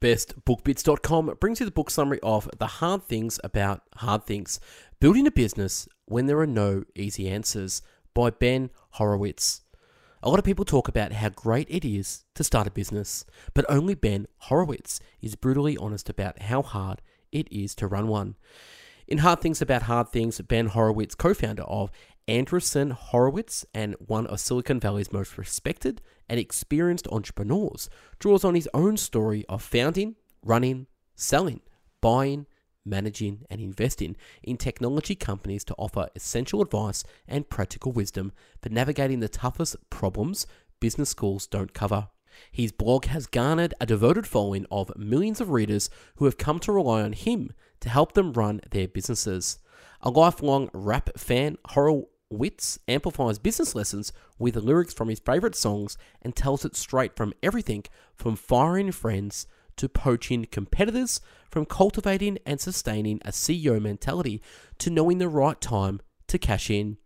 BestBookBits.com 0.00 1.36
brings 1.40 1.60
you 1.60 1.66
the 1.66 1.72
book 1.72 1.90
summary 1.90 2.20
of 2.22 2.48
The 2.58 2.66
Hard 2.66 3.02
Things 3.02 3.38
About 3.44 3.82
Hard 3.96 4.24
Things 4.24 4.58
Building 4.98 5.26
a 5.26 5.30
Business 5.30 5.86
When 6.06 6.24
There 6.24 6.38
Are 6.38 6.46
No 6.46 6.84
Easy 6.96 7.28
Answers 7.28 7.82
by 8.14 8.30
Ben 8.30 8.70
Horowitz. 8.92 9.60
A 10.22 10.30
lot 10.30 10.38
of 10.38 10.44
people 10.46 10.64
talk 10.64 10.88
about 10.88 11.12
how 11.12 11.28
great 11.28 11.68
it 11.68 11.86
is 11.86 12.24
to 12.34 12.42
start 12.42 12.66
a 12.66 12.70
business, 12.70 13.26
but 13.52 13.66
only 13.68 13.94
Ben 13.94 14.26
Horowitz 14.38 15.00
is 15.20 15.36
brutally 15.36 15.76
honest 15.76 16.08
about 16.08 16.40
how 16.44 16.62
hard 16.62 17.02
it 17.30 17.46
is 17.52 17.74
to 17.74 17.86
run 17.86 18.08
one. 18.08 18.36
In 19.06 19.18
Hard 19.18 19.42
Things 19.42 19.60
About 19.60 19.82
Hard 19.82 20.08
Things, 20.08 20.40
Ben 20.40 20.68
Horowitz, 20.68 21.14
co 21.14 21.34
founder 21.34 21.64
of 21.64 21.90
Andreessen 22.30 22.92
Horowitz 22.92 23.66
and 23.74 23.96
one 23.98 24.28
of 24.28 24.38
Silicon 24.38 24.78
Valley's 24.78 25.12
most 25.12 25.36
respected 25.36 26.00
and 26.28 26.38
experienced 26.38 27.08
entrepreneurs, 27.10 27.90
draws 28.20 28.44
on 28.44 28.54
his 28.54 28.68
own 28.72 28.96
story 28.96 29.44
of 29.48 29.60
founding, 29.60 30.14
running, 30.44 30.86
selling, 31.16 31.60
buying, 32.00 32.46
managing, 32.84 33.44
and 33.50 33.60
investing 33.60 34.14
in 34.44 34.56
technology 34.56 35.16
companies 35.16 35.64
to 35.64 35.74
offer 35.74 36.08
essential 36.14 36.62
advice 36.62 37.02
and 37.26 37.50
practical 37.50 37.90
wisdom 37.90 38.30
for 38.62 38.68
navigating 38.68 39.18
the 39.18 39.28
toughest 39.28 39.74
problems 39.90 40.46
business 40.78 41.10
schools 41.10 41.48
don't 41.48 41.74
cover. 41.74 42.10
His 42.52 42.70
blog 42.70 43.06
has 43.06 43.26
garnered 43.26 43.74
a 43.80 43.86
devoted 43.86 44.24
following 44.24 44.66
of 44.70 44.96
millions 44.96 45.40
of 45.40 45.50
readers 45.50 45.90
who 46.14 46.26
have 46.26 46.38
come 46.38 46.60
to 46.60 46.70
rely 46.70 47.02
on 47.02 47.12
him 47.12 47.52
to 47.80 47.88
help 47.88 48.12
them 48.12 48.32
run 48.32 48.60
their 48.70 48.86
businesses. 48.86 49.58
A 50.02 50.10
lifelong 50.10 50.70
rap 50.72 51.10
fan, 51.18 51.58
Horowitz 52.30 52.78
amplifies 52.86 53.40
business 53.40 53.74
lessons 53.74 54.12
with 54.38 54.54
lyrics 54.54 54.94
from 54.94 55.08
his 55.08 55.18
favorite 55.18 55.56
songs 55.56 55.98
and 56.22 56.36
tells 56.36 56.64
it 56.64 56.76
straight 56.76 57.16
from 57.16 57.34
everything 57.42 57.84
from 58.14 58.36
firing 58.36 58.92
friends 58.92 59.48
to 59.76 59.88
poaching 59.88 60.46
competitors, 60.50 61.20
from 61.50 61.64
cultivating 61.64 62.38
and 62.46 62.60
sustaining 62.60 63.20
a 63.24 63.30
CEO 63.30 63.82
mentality 63.82 64.40
to 64.78 64.90
knowing 64.90 65.18
the 65.18 65.28
right 65.28 65.60
time 65.60 66.00
to 66.28 66.38
cash 66.38 66.70
in. 66.70 66.98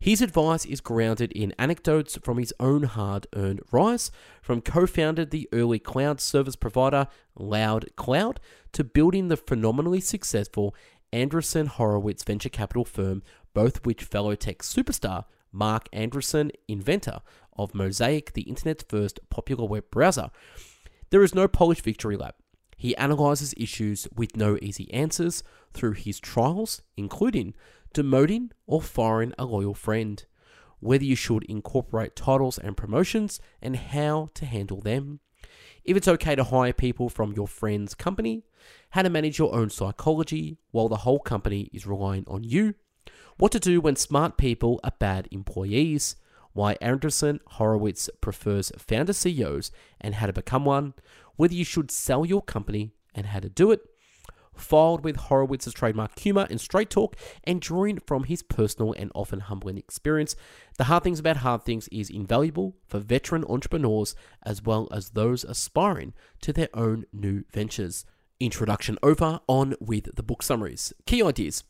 His 0.00 0.20
advice 0.20 0.64
is 0.64 0.80
grounded 0.80 1.30
in 1.30 1.54
anecdotes 1.60 2.18
from 2.24 2.38
his 2.38 2.52
own 2.58 2.82
hard 2.82 3.28
earned 3.36 3.60
rise, 3.70 4.10
from 4.40 4.60
co 4.60 4.86
founded 4.88 5.30
the 5.30 5.48
early 5.52 5.78
cloud 5.78 6.20
service 6.20 6.56
provider 6.56 7.06
Loudcloud 7.38 8.38
to 8.72 8.82
building 8.82 9.28
the 9.28 9.36
phenomenally 9.36 10.00
successful 10.00 10.74
Andreessen 11.12 11.66
Horowitz 11.66 12.24
venture 12.24 12.48
capital 12.48 12.84
firm, 12.84 13.22
both 13.54 13.84
which 13.84 14.04
fellow 14.04 14.34
tech 14.34 14.58
superstar 14.58 15.24
Marc 15.52 15.90
Andreessen, 15.92 16.50
inventor 16.66 17.20
of 17.56 17.74
Mosaic, 17.74 18.32
the 18.32 18.42
internet's 18.42 18.84
first 18.88 19.20
popular 19.28 19.66
web 19.66 19.84
browser. 19.90 20.30
There 21.10 21.22
is 21.22 21.34
no 21.34 21.46
polished 21.46 21.84
victory 21.84 22.16
lap. 22.16 22.36
He 22.76 22.96
analyzes 22.96 23.54
issues 23.56 24.08
with 24.16 24.36
no 24.36 24.58
easy 24.62 24.92
answers 24.92 25.44
through 25.72 25.92
his 25.92 26.18
trials, 26.18 26.82
including 26.96 27.54
demoting 27.94 28.50
or 28.66 28.80
firing 28.80 29.34
a 29.38 29.44
loyal 29.44 29.74
friend, 29.74 30.24
whether 30.80 31.04
you 31.04 31.14
should 31.14 31.44
incorporate 31.44 32.16
titles 32.16 32.58
and 32.58 32.76
promotions, 32.76 33.40
and 33.60 33.76
how 33.76 34.30
to 34.34 34.46
handle 34.46 34.80
them. 34.80 35.20
If 35.84 35.96
it's 35.96 36.08
okay 36.08 36.34
to 36.34 36.44
hire 36.44 36.72
people 36.72 37.08
from 37.08 37.32
your 37.34 37.46
friend's 37.46 37.94
company, 37.94 38.44
how 38.90 39.02
to 39.02 39.10
manage 39.10 39.38
your 39.38 39.54
own 39.54 39.70
psychology 39.70 40.58
while 40.70 40.88
the 40.88 40.98
whole 40.98 41.20
company 41.20 41.68
is 41.72 41.86
relying 41.86 42.24
on 42.26 42.42
you, 42.44 42.74
what 43.38 43.52
to 43.52 43.60
do 43.60 43.80
when 43.80 43.96
smart 43.96 44.36
people 44.36 44.80
are 44.84 44.92
bad 44.98 45.28
employees, 45.30 46.16
why 46.52 46.76
Andreessen 46.82 47.40
Horowitz 47.46 48.10
prefers 48.20 48.72
founder 48.78 49.12
CEOs 49.12 49.70
and 50.00 50.16
how 50.16 50.26
to 50.26 50.32
become 50.32 50.64
one, 50.64 50.94
whether 51.36 51.54
you 51.54 51.64
should 51.64 51.90
sell 51.90 52.24
your 52.24 52.42
company 52.42 52.92
and 53.14 53.26
how 53.26 53.40
to 53.40 53.48
do 53.48 53.70
it, 53.70 53.80
filed 54.54 55.02
with 55.02 55.16
Horowitz's 55.16 55.72
trademark 55.72 56.18
humor 56.18 56.46
and 56.50 56.60
straight 56.60 56.90
talk, 56.90 57.16
and 57.44 57.60
drawing 57.60 57.98
from 58.00 58.24
his 58.24 58.42
personal 58.42 58.92
and 58.92 59.10
often 59.14 59.40
humbling 59.40 59.78
experience. 59.78 60.36
The 60.78 60.84
Hard 60.84 61.04
Things 61.04 61.20
About 61.20 61.38
Hard 61.38 61.62
Things 61.64 61.88
is 61.88 62.10
invaluable 62.10 62.76
for 62.86 62.98
veteran 62.98 63.44
entrepreneurs 63.48 64.14
as 64.44 64.62
well 64.62 64.88
as 64.92 65.10
those 65.10 65.44
aspiring 65.44 66.12
to 66.42 66.52
their 66.52 66.68
own 66.74 67.06
new 67.12 67.44
ventures. 67.52 68.04
Introduction 68.40 68.98
over, 69.02 69.40
on 69.46 69.74
with 69.80 70.14
the 70.16 70.22
book 70.22 70.42
summaries. 70.42 70.92
Key 71.06 71.22
ideas. 71.22 71.64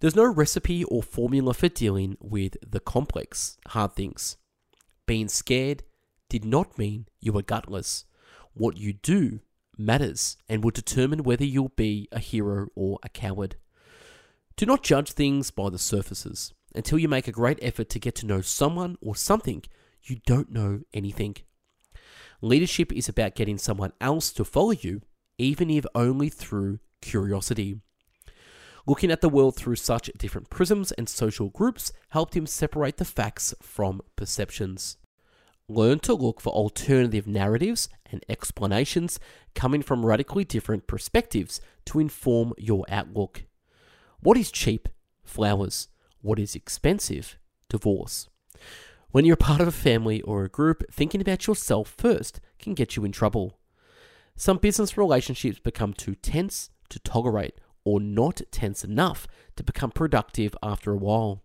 There's 0.00 0.16
no 0.16 0.24
recipe 0.24 0.84
or 0.84 1.02
formula 1.02 1.54
for 1.54 1.68
dealing 1.68 2.16
with 2.20 2.56
the 2.66 2.80
complex, 2.80 3.56
hard 3.68 3.94
things. 3.94 4.36
Being 5.06 5.28
scared 5.28 5.84
did 6.28 6.44
not 6.44 6.78
mean 6.78 7.06
you 7.20 7.32
were 7.32 7.42
gutless. 7.42 8.04
What 8.52 8.76
you 8.76 8.92
do 8.92 9.40
matters 9.78 10.36
and 10.48 10.62
will 10.62 10.70
determine 10.70 11.22
whether 11.22 11.44
you'll 11.44 11.72
be 11.76 12.08
a 12.12 12.18
hero 12.18 12.68
or 12.74 12.98
a 13.02 13.08
coward. 13.08 13.56
Do 14.56 14.66
not 14.66 14.82
judge 14.82 15.12
things 15.12 15.50
by 15.50 15.70
the 15.70 15.78
surfaces 15.78 16.52
until 16.74 16.98
you 16.98 17.08
make 17.08 17.28
a 17.28 17.32
great 17.32 17.58
effort 17.62 17.88
to 17.90 17.98
get 17.98 18.14
to 18.16 18.26
know 18.26 18.40
someone 18.40 18.96
or 19.00 19.16
something 19.16 19.62
you 20.02 20.20
don't 20.26 20.50
know 20.50 20.80
anything. 20.94 21.36
Leadership 22.40 22.92
is 22.92 23.08
about 23.08 23.34
getting 23.34 23.58
someone 23.58 23.92
else 24.00 24.30
to 24.32 24.44
follow 24.44 24.72
you, 24.72 25.02
even 25.38 25.70
if 25.70 25.86
only 25.94 26.28
through 26.28 26.78
curiosity. 27.00 27.80
Looking 28.88 29.10
at 29.10 29.20
the 29.20 29.28
world 29.28 29.56
through 29.56 29.76
such 29.76 30.12
different 30.16 30.48
prisms 30.48 30.92
and 30.92 31.08
social 31.08 31.48
groups 31.48 31.92
helped 32.10 32.36
him 32.36 32.46
separate 32.46 32.98
the 32.98 33.04
facts 33.04 33.52
from 33.60 34.00
perceptions. 34.14 34.96
Learn 35.68 35.98
to 36.00 36.14
look 36.14 36.40
for 36.40 36.50
alternative 36.50 37.26
narratives 37.26 37.88
and 38.12 38.24
explanations 38.28 39.18
coming 39.56 39.82
from 39.82 40.06
radically 40.06 40.44
different 40.44 40.86
perspectives 40.86 41.60
to 41.86 41.98
inform 41.98 42.52
your 42.56 42.84
outlook. 42.88 43.42
What 44.20 44.36
is 44.36 44.52
cheap? 44.52 44.88
Flowers. 45.24 45.88
What 46.20 46.38
is 46.38 46.54
expensive? 46.54 47.36
Divorce. 47.68 48.28
When 49.10 49.24
you're 49.24 49.34
part 49.34 49.60
of 49.60 49.66
a 49.66 49.72
family 49.72 50.22
or 50.22 50.44
a 50.44 50.48
group, 50.48 50.84
thinking 50.92 51.20
about 51.20 51.48
yourself 51.48 51.92
first 51.98 52.40
can 52.60 52.74
get 52.74 52.94
you 52.94 53.04
in 53.04 53.10
trouble. 53.10 53.58
Some 54.36 54.58
business 54.58 54.96
relationships 54.96 55.58
become 55.58 55.92
too 55.92 56.14
tense 56.14 56.70
to 56.90 57.00
tolerate 57.00 57.58
or 57.86 58.00
not 58.00 58.42
tense 58.50 58.82
enough 58.82 59.28
to 59.54 59.62
become 59.62 59.92
productive 59.92 60.54
after 60.60 60.92
a 60.92 60.96
while. 60.96 61.44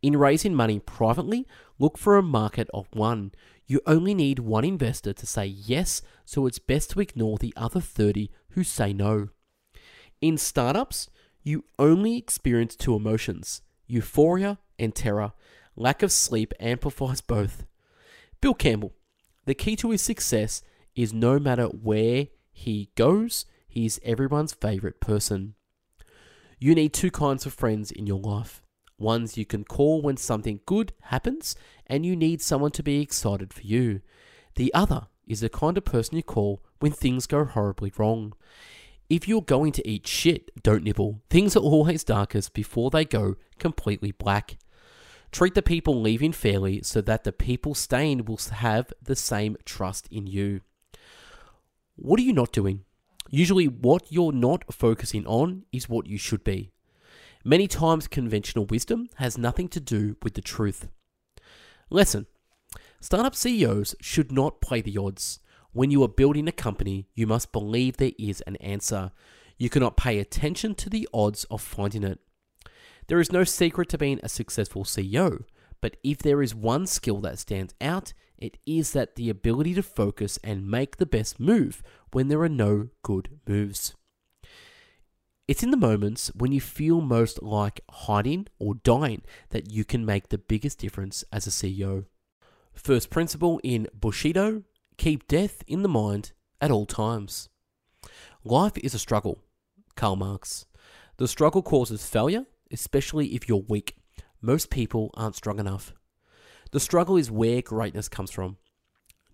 In 0.00 0.16
raising 0.16 0.54
money 0.54 0.78
privately, 0.78 1.48
look 1.80 1.98
for 1.98 2.16
a 2.16 2.22
market 2.22 2.68
of 2.72 2.86
one. 2.92 3.32
You 3.66 3.80
only 3.84 4.14
need 4.14 4.38
one 4.38 4.64
investor 4.64 5.12
to 5.12 5.26
say 5.26 5.46
yes, 5.46 6.00
so 6.24 6.46
it's 6.46 6.60
best 6.60 6.90
to 6.90 7.00
ignore 7.00 7.38
the 7.38 7.52
other 7.56 7.80
30 7.80 8.30
who 8.50 8.62
say 8.62 8.92
no. 8.92 9.30
In 10.20 10.38
startups, 10.38 11.10
you 11.42 11.64
only 11.78 12.16
experience 12.16 12.76
two 12.76 12.94
emotions 12.94 13.62
euphoria 13.88 14.58
and 14.78 14.94
terror. 14.94 15.32
Lack 15.74 16.02
of 16.02 16.12
sleep 16.12 16.52
amplifies 16.60 17.20
both. 17.20 17.64
Bill 18.40 18.54
Campbell. 18.54 18.92
The 19.46 19.54
key 19.54 19.74
to 19.76 19.90
his 19.90 20.02
success 20.02 20.62
is 20.94 21.12
no 21.12 21.38
matter 21.38 21.64
where 21.66 22.28
he 22.52 22.90
goes, 22.94 23.46
he's 23.78 24.00
everyone's 24.02 24.52
favorite 24.52 25.00
person. 25.00 25.54
You 26.58 26.74
need 26.74 26.92
two 26.92 27.10
kinds 27.10 27.46
of 27.46 27.54
friends 27.54 27.90
in 27.90 28.06
your 28.06 28.20
life 28.20 28.62
ones 28.98 29.36
you 29.38 29.46
can 29.46 29.62
call 29.62 30.02
when 30.02 30.16
something 30.16 30.58
good 30.66 30.92
happens 31.02 31.54
and 31.86 32.04
you 32.04 32.16
need 32.16 32.42
someone 32.42 32.72
to 32.72 32.82
be 32.82 33.00
excited 33.00 33.52
for 33.52 33.62
you. 33.62 34.00
The 34.56 34.74
other 34.74 35.06
is 35.26 35.40
the 35.40 35.48
kind 35.48 35.78
of 35.78 35.84
person 35.84 36.16
you 36.16 36.24
call 36.24 36.64
when 36.80 36.90
things 36.90 37.28
go 37.28 37.44
horribly 37.44 37.92
wrong. 37.96 38.32
If 39.08 39.28
you're 39.28 39.42
going 39.42 39.70
to 39.72 39.88
eat 39.88 40.06
shit, 40.06 40.50
don't 40.62 40.82
nibble. 40.82 41.22
Things 41.30 41.56
are 41.56 41.60
always 41.60 42.02
darkest 42.02 42.54
before 42.54 42.90
they 42.90 43.04
go 43.04 43.36
completely 43.60 44.10
black. 44.10 44.58
Treat 45.30 45.54
the 45.54 45.62
people 45.62 46.00
leaving 46.00 46.32
fairly 46.32 46.82
so 46.82 47.00
that 47.02 47.24
the 47.24 47.32
people 47.32 47.74
staying 47.74 48.24
will 48.24 48.40
have 48.50 48.92
the 49.00 49.16
same 49.16 49.56
trust 49.64 50.08
in 50.10 50.26
you. 50.26 50.62
What 51.94 52.18
are 52.18 52.24
you 52.24 52.32
not 52.32 52.52
doing? 52.52 52.84
Usually, 53.28 53.68
what 53.68 54.10
you're 54.10 54.32
not 54.32 54.72
focusing 54.72 55.26
on 55.26 55.64
is 55.72 55.88
what 55.88 56.06
you 56.06 56.18
should 56.18 56.44
be. 56.44 56.70
Many 57.44 57.68
times, 57.68 58.08
conventional 58.08 58.64
wisdom 58.64 59.08
has 59.16 59.38
nothing 59.38 59.68
to 59.68 59.80
do 59.80 60.16
with 60.22 60.34
the 60.34 60.40
truth. 60.40 60.88
Lesson 61.90 62.26
Startup 63.00 63.34
CEOs 63.34 63.94
should 64.00 64.32
not 64.32 64.60
play 64.60 64.80
the 64.80 64.98
odds. 64.98 65.40
When 65.72 65.90
you 65.90 66.02
are 66.02 66.08
building 66.08 66.48
a 66.48 66.52
company, 66.52 67.08
you 67.14 67.26
must 67.26 67.52
believe 67.52 67.96
there 67.96 68.12
is 68.18 68.40
an 68.42 68.56
answer. 68.56 69.12
You 69.58 69.70
cannot 69.70 69.96
pay 69.96 70.18
attention 70.18 70.74
to 70.76 70.90
the 70.90 71.08
odds 71.12 71.44
of 71.44 71.60
finding 71.60 72.02
it. 72.02 72.18
There 73.06 73.20
is 73.20 73.32
no 73.32 73.44
secret 73.44 73.88
to 73.90 73.98
being 73.98 74.20
a 74.22 74.28
successful 74.28 74.84
CEO, 74.84 75.44
but 75.80 75.96
if 76.02 76.18
there 76.18 76.42
is 76.42 76.54
one 76.54 76.86
skill 76.86 77.20
that 77.20 77.38
stands 77.38 77.74
out, 77.80 78.12
it 78.36 78.58
is 78.66 78.92
that 78.92 79.16
the 79.16 79.30
ability 79.30 79.74
to 79.74 79.82
focus 79.82 80.38
and 80.42 80.68
make 80.68 80.96
the 80.96 81.06
best 81.06 81.40
move 81.40 81.82
when 82.12 82.28
there 82.28 82.42
are 82.42 82.48
no 82.48 82.88
good 83.02 83.38
moves. 83.46 83.94
It's 85.46 85.62
in 85.62 85.70
the 85.70 85.78
moments 85.78 86.30
when 86.34 86.52
you 86.52 86.60
feel 86.60 87.00
most 87.00 87.42
like 87.42 87.80
hiding 87.90 88.48
or 88.58 88.74
dying 88.74 89.22
that 89.48 89.70
you 89.70 89.84
can 89.84 90.04
make 90.04 90.28
the 90.28 90.36
biggest 90.36 90.78
difference 90.78 91.24
as 91.32 91.46
a 91.46 91.50
CEO. 91.50 92.04
First 92.74 93.08
principle 93.08 93.58
in 93.64 93.88
Bushido 93.94 94.64
keep 94.98 95.26
death 95.26 95.62
in 95.66 95.82
the 95.82 95.88
mind 95.88 96.32
at 96.60 96.70
all 96.70 96.84
times. 96.84 97.48
Life 98.44 98.76
is 98.78 98.94
a 98.94 98.98
struggle. 98.98 99.38
Karl 99.96 100.16
Marx. 100.16 100.66
The 101.16 101.26
struggle 101.26 101.62
causes 101.62 102.06
failure, 102.06 102.44
especially 102.70 103.34
if 103.34 103.48
you're 103.48 103.64
weak. 103.68 103.96
Most 104.40 104.70
people 104.70 105.10
aren't 105.14 105.34
strong 105.34 105.58
enough. 105.58 105.94
The 106.70 106.80
struggle 106.80 107.16
is 107.16 107.30
where 107.30 107.62
greatness 107.62 108.08
comes 108.08 108.30
from. 108.30 108.58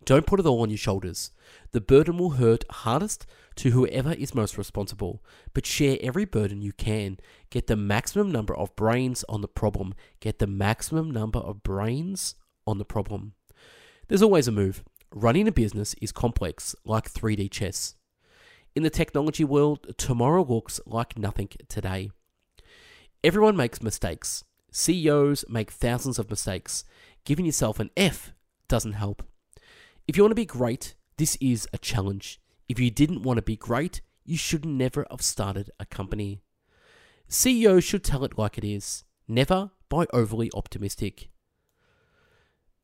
Don't 0.05 0.27
put 0.27 0.41
it 0.41 0.47
all 0.47 0.61
on 0.63 0.71
your 0.71 0.79
shoulders. 0.79 1.31
The 1.73 1.81
burden 1.81 2.19
will 2.19 2.31
hurt 2.31 2.65
hardest 2.71 3.27
to 3.57 3.71
whoever 3.71 4.13
is 4.13 4.35
most 4.35 4.59
responsible, 4.59 5.23
but 5.55 5.65
share 5.67 5.97
every 6.01 6.25
burden 6.25 6.61
you 6.61 6.73
can. 6.73 7.19
Get 7.51 7.69
the 7.69 7.77
maximum 7.77 8.31
number 8.31 8.55
of 8.55 8.75
brains 8.77 9.25
on 9.29 9.41
the 9.41 9.49
problem. 9.49 9.95
Get 10.21 10.39
the 10.39 10.47
maximum 10.47 11.11
number 11.11 11.39
of 11.39 11.63
brains 11.63 12.35
on 12.67 12.79
the 12.79 12.85
problem. 12.85 13.35
There's 14.09 14.23
always 14.23 14.49
a 14.49 14.53
move. 14.53 14.83
Running 15.15 15.49
a 15.49 15.53
business 15.53 15.95
is 16.03 16.13
complex, 16.13 16.75
like 16.85 17.11
3D 17.11 17.51
chess. 17.51 17.95
In 18.75 18.83
the 18.83 18.91
technology 18.91 19.45
world, 19.45 19.95
tomorrow 19.97 20.43
looks 20.43 20.81
like 20.85 21.17
nothing 21.17 21.49
today. 21.69 22.11
Everyone 23.23 23.57
makes 23.57 23.83
mistakes. 23.83 24.45
CEOs 24.73 25.45
make 25.49 25.71
thousands 25.71 26.19
of 26.19 26.29
mistakes. 26.29 26.85
Giving 27.25 27.47
yourself 27.47 27.79
an 27.79 27.91
F 27.97 28.35
doesn't 28.69 28.95
help. 28.95 29.23
If 30.07 30.17
you 30.17 30.23
want 30.23 30.33
to 30.33 30.37
be 30.37 30.45
great, 30.45 30.95
this 31.17 31.37
is 31.41 31.67
a 31.73 31.79
challenge. 31.79 32.39
If 32.69 32.79
you 32.79 32.91
didn't 32.91 33.23
want 33.23 33.39
to 33.39 33.43
be 33.43 33.57
great, 33.57 34.03
you 34.25 34.37
should 34.37 34.65
never 34.67 35.07
have 35.11 35.23
started 35.23 35.71
a 35.81 35.87
company. 35.87 36.43
CEOs 37.29 37.85
should 37.85 38.05
tell 38.05 38.23
it 38.25 38.37
like 38.37 38.59
it 38.59 38.65
is, 38.65 39.05
never 39.27 39.71
by 39.89 40.07
overly 40.13 40.51
optimistic. 40.53 41.31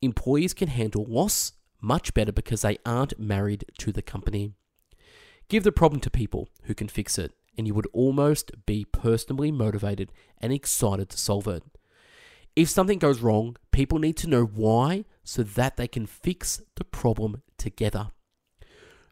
Employees 0.01 0.55
can 0.55 0.69
handle 0.69 1.05
loss 1.07 1.53
much 1.79 2.13
better 2.15 2.31
because 2.31 2.63
they 2.63 2.79
aren't 2.85 3.19
married 3.19 3.65
to 3.77 3.91
the 3.91 4.01
company. 4.01 4.53
Give 5.47 5.63
the 5.63 5.71
problem 5.71 6.01
to 6.01 6.09
people 6.09 6.49
who 6.63 6.73
can 6.73 6.87
fix 6.87 7.19
it, 7.19 7.33
and 7.55 7.67
you 7.67 7.75
would 7.75 7.87
almost 7.93 8.51
be 8.65 8.83
personally 8.85 9.51
motivated 9.51 10.11
and 10.39 10.51
excited 10.51 11.09
to 11.09 11.17
solve 11.19 11.47
it. 11.47 11.63
If 12.55 12.69
something 12.69 12.97
goes 12.97 13.21
wrong, 13.21 13.57
people 13.71 13.99
need 13.99 14.17
to 14.17 14.29
know 14.29 14.43
why 14.43 15.05
so 15.23 15.43
that 15.43 15.77
they 15.77 15.87
can 15.87 16.05
fix 16.05 16.61
the 16.75 16.83
problem 16.83 17.41
together. 17.57 18.11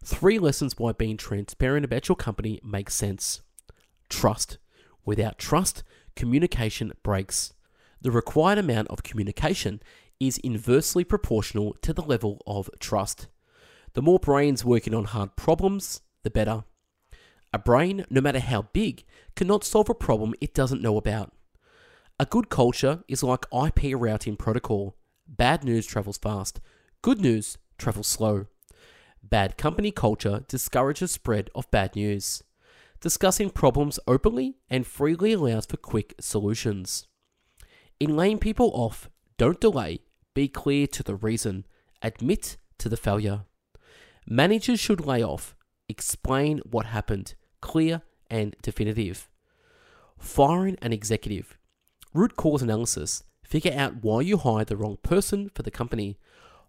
Three 0.04 0.40
lessons 0.40 0.78
why 0.78 0.94
being 0.94 1.18
transparent 1.18 1.86
about 1.86 2.08
your 2.08 2.16
company 2.16 2.60
makes 2.64 2.94
sense. 2.94 3.42
Trust. 4.10 4.58
Without 5.06 5.38
trust, 5.38 5.84
communication 6.16 6.94
breaks. 7.04 7.54
The 8.02 8.12
required 8.12 8.58
amount 8.58 8.88
of 8.88 9.04
communication 9.04 9.82
is 10.20 10.38
inversely 10.40 11.04
proportional 11.04 11.76
to 11.82 11.94
the 11.94 12.02
level 12.02 12.42
of 12.48 12.70
trust. 12.80 13.28
The 13.94 14.02
more 14.02 14.20
brains 14.20 14.64
working 14.64 14.94
on 14.94 15.06
hard 15.06 15.36
problems, 15.36 16.02
the 16.24 16.30
better. 16.30 16.64
A 17.52 17.60
brain, 17.60 18.06
no 18.10 18.22
matter 18.22 18.40
how 18.40 18.64
big, 18.74 19.04
cannot 19.36 19.64
solve 19.64 19.90
a 19.90 19.96
problem 19.96 20.34
it 20.40 20.54
doesn't 20.54 20.82
know 20.82 20.98
about. 20.98 21.34
A 22.20 22.26
good 22.26 22.50
culture 22.50 23.04
is 23.08 23.24
like 23.24 23.46
IP 23.52 23.96
routing 23.96 24.36
protocol. 24.36 24.96
Bad 25.38 25.64
news 25.64 25.86
travels 25.86 26.18
fast, 26.18 26.60
good 27.04 27.22
news 27.22 27.60
travels 27.78 28.08
slow. 28.08 28.48
Bad 29.22 29.58
company 29.58 29.92
culture 29.92 30.44
discourages 30.48 31.12
spread 31.12 31.52
of 31.54 31.70
bad 31.70 31.96
news. 31.96 32.44
Discussing 33.00 33.52
problems 33.52 34.00
openly 34.08 34.58
and 34.72 34.88
freely 34.88 35.34
allows 35.34 35.68
for 35.68 35.78
quick 35.78 36.16
solutions. 36.20 37.08
In 38.00 38.18
laying 38.18 38.40
people 38.40 38.72
off, 38.74 39.08
don't 39.38 39.62
delay, 39.62 40.00
be 40.34 40.48
clear 40.48 40.88
to 40.88 41.04
the 41.04 41.16
reason, 41.16 41.66
admit 42.02 42.58
to 42.80 42.90
the 42.90 42.98
failure. 42.98 43.42
Managers 44.28 44.80
should 44.80 45.06
lay 45.06 45.24
off, 45.24 45.56
explain 45.88 46.60
what 46.70 46.88
happened, 46.88 47.36
clear 47.62 48.02
and 48.32 48.56
definitive. 48.64 49.30
Firing 50.18 50.78
an 50.82 50.92
executive. 50.92 51.58
Root 52.16 52.36
cause 52.36 52.64
analysis. 52.64 53.24
Figure 53.50 53.74
out 53.76 54.04
why 54.04 54.22
you 54.22 54.38
hired 54.38 54.68
the 54.68 54.78
wrong 54.78 54.98
person 55.02 55.50
for 55.56 55.64
the 55.64 55.72
company. 55.72 56.20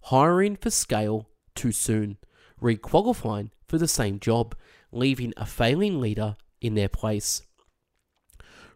Hiring 0.04 0.56
for 0.56 0.70
scale 0.70 1.28
too 1.54 1.72
soon. 1.72 2.16
Requalifying 2.58 3.50
for 3.68 3.76
the 3.76 3.86
same 3.86 4.18
job, 4.18 4.54
leaving 4.90 5.34
a 5.36 5.44
failing 5.44 6.00
leader 6.00 6.36
in 6.62 6.74
their 6.74 6.88
place. 6.88 7.42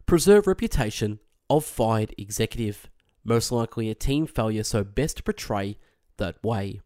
Preserve 0.04 0.46
reputation 0.46 1.18
of 1.48 1.64
fired 1.64 2.14
executive. 2.18 2.90
Most 3.24 3.50
likely 3.50 3.88
a 3.88 3.94
team 3.94 4.26
failure, 4.26 4.64
so 4.64 4.84
best 4.84 5.24
portray 5.24 5.78
that 6.18 6.42
way. 6.44 6.82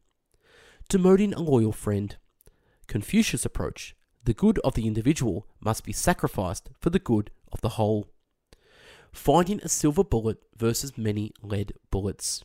Demoting 0.89 1.35
a 1.35 1.41
loyal 1.41 1.73
friend. 1.73 2.17
Confucius 2.87 3.45
approach. 3.45 3.97
The 4.23 4.35
good 4.35 4.61
of 4.61 4.75
the 4.75 4.87
individual 4.87 5.49
must 5.59 5.85
be 5.85 5.93
sacrificed 5.93 6.71
for 6.81 6.91
the 6.91 7.01
good 7.01 7.33
of 7.51 7.61
the 7.61 7.71
whole. 7.71 8.07
Finding 9.13 9.61
a 9.63 9.69
silver 9.69 10.05
bullet 10.05 10.39
versus 10.57 10.99
many 10.99 11.33
lead 11.43 11.73
bullets. 11.91 12.45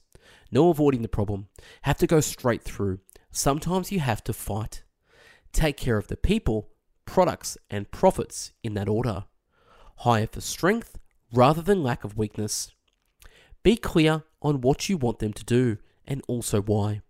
No 0.51 0.69
avoiding 0.69 1.01
the 1.01 1.07
problem. 1.07 1.48
Have 1.83 1.98
to 1.98 2.07
go 2.07 2.19
straight 2.19 2.63
through. 2.63 3.00
Sometimes 3.31 3.92
you 3.92 4.00
have 4.00 4.24
to 4.25 4.33
fight. 4.33 4.83
Take 5.51 5.77
care 5.77 5.98
of 5.98 6.07
the 6.07 6.18
people, 6.18 6.69
products, 7.06 7.57
and 7.69 7.92
profits 7.92 8.51
in 8.63 8.74
that 8.75 8.89
order. 8.89 9.25
Hire 9.98 10.27
for 10.27 10.42
strength 10.42 10.98
rather 11.33 11.62
than 11.62 11.83
lack 11.83 12.04
of 12.04 12.18
weakness. 12.18 12.71
Be 13.63 13.77
clear 13.77 14.24
on 14.42 14.62
what 14.62 14.89
you 14.89 14.98
want 14.98 15.19
them 15.19 15.33
to 15.33 15.44
do 15.44 15.77
and 16.06 16.21
also 16.27 16.62
why. 16.62 17.01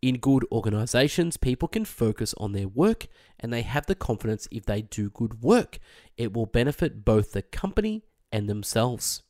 In 0.00 0.18
good 0.18 0.44
organizations, 0.52 1.36
people 1.36 1.66
can 1.66 1.84
focus 1.84 2.34
on 2.36 2.52
their 2.52 2.68
work 2.68 3.06
and 3.40 3.52
they 3.52 3.62
have 3.62 3.86
the 3.86 3.94
confidence 3.94 4.46
if 4.50 4.66
they 4.66 4.82
do 4.82 5.10
good 5.10 5.42
work, 5.42 5.78
it 6.16 6.32
will 6.32 6.46
benefit 6.46 7.04
both 7.04 7.32
the 7.32 7.42
company 7.42 8.04
and 8.34 8.48
themselves. 8.48 9.22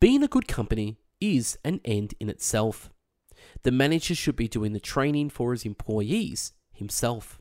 Being 0.00 0.22
a 0.22 0.28
good 0.28 0.46
company 0.46 0.98
is 1.18 1.58
an 1.64 1.80
end 1.82 2.14
in 2.20 2.28
itself. 2.28 2.90
The 3.62 3.72
manager 3.72 4.14
should 4.14 4.36
be 4.36 4.48
doing 4.48 4.74
the 4.74 4.80
training 4.80 5.30
for 5.30 5.52
his 5.52 5.64
employees 5.64 6.52
himself. 6.72 7.40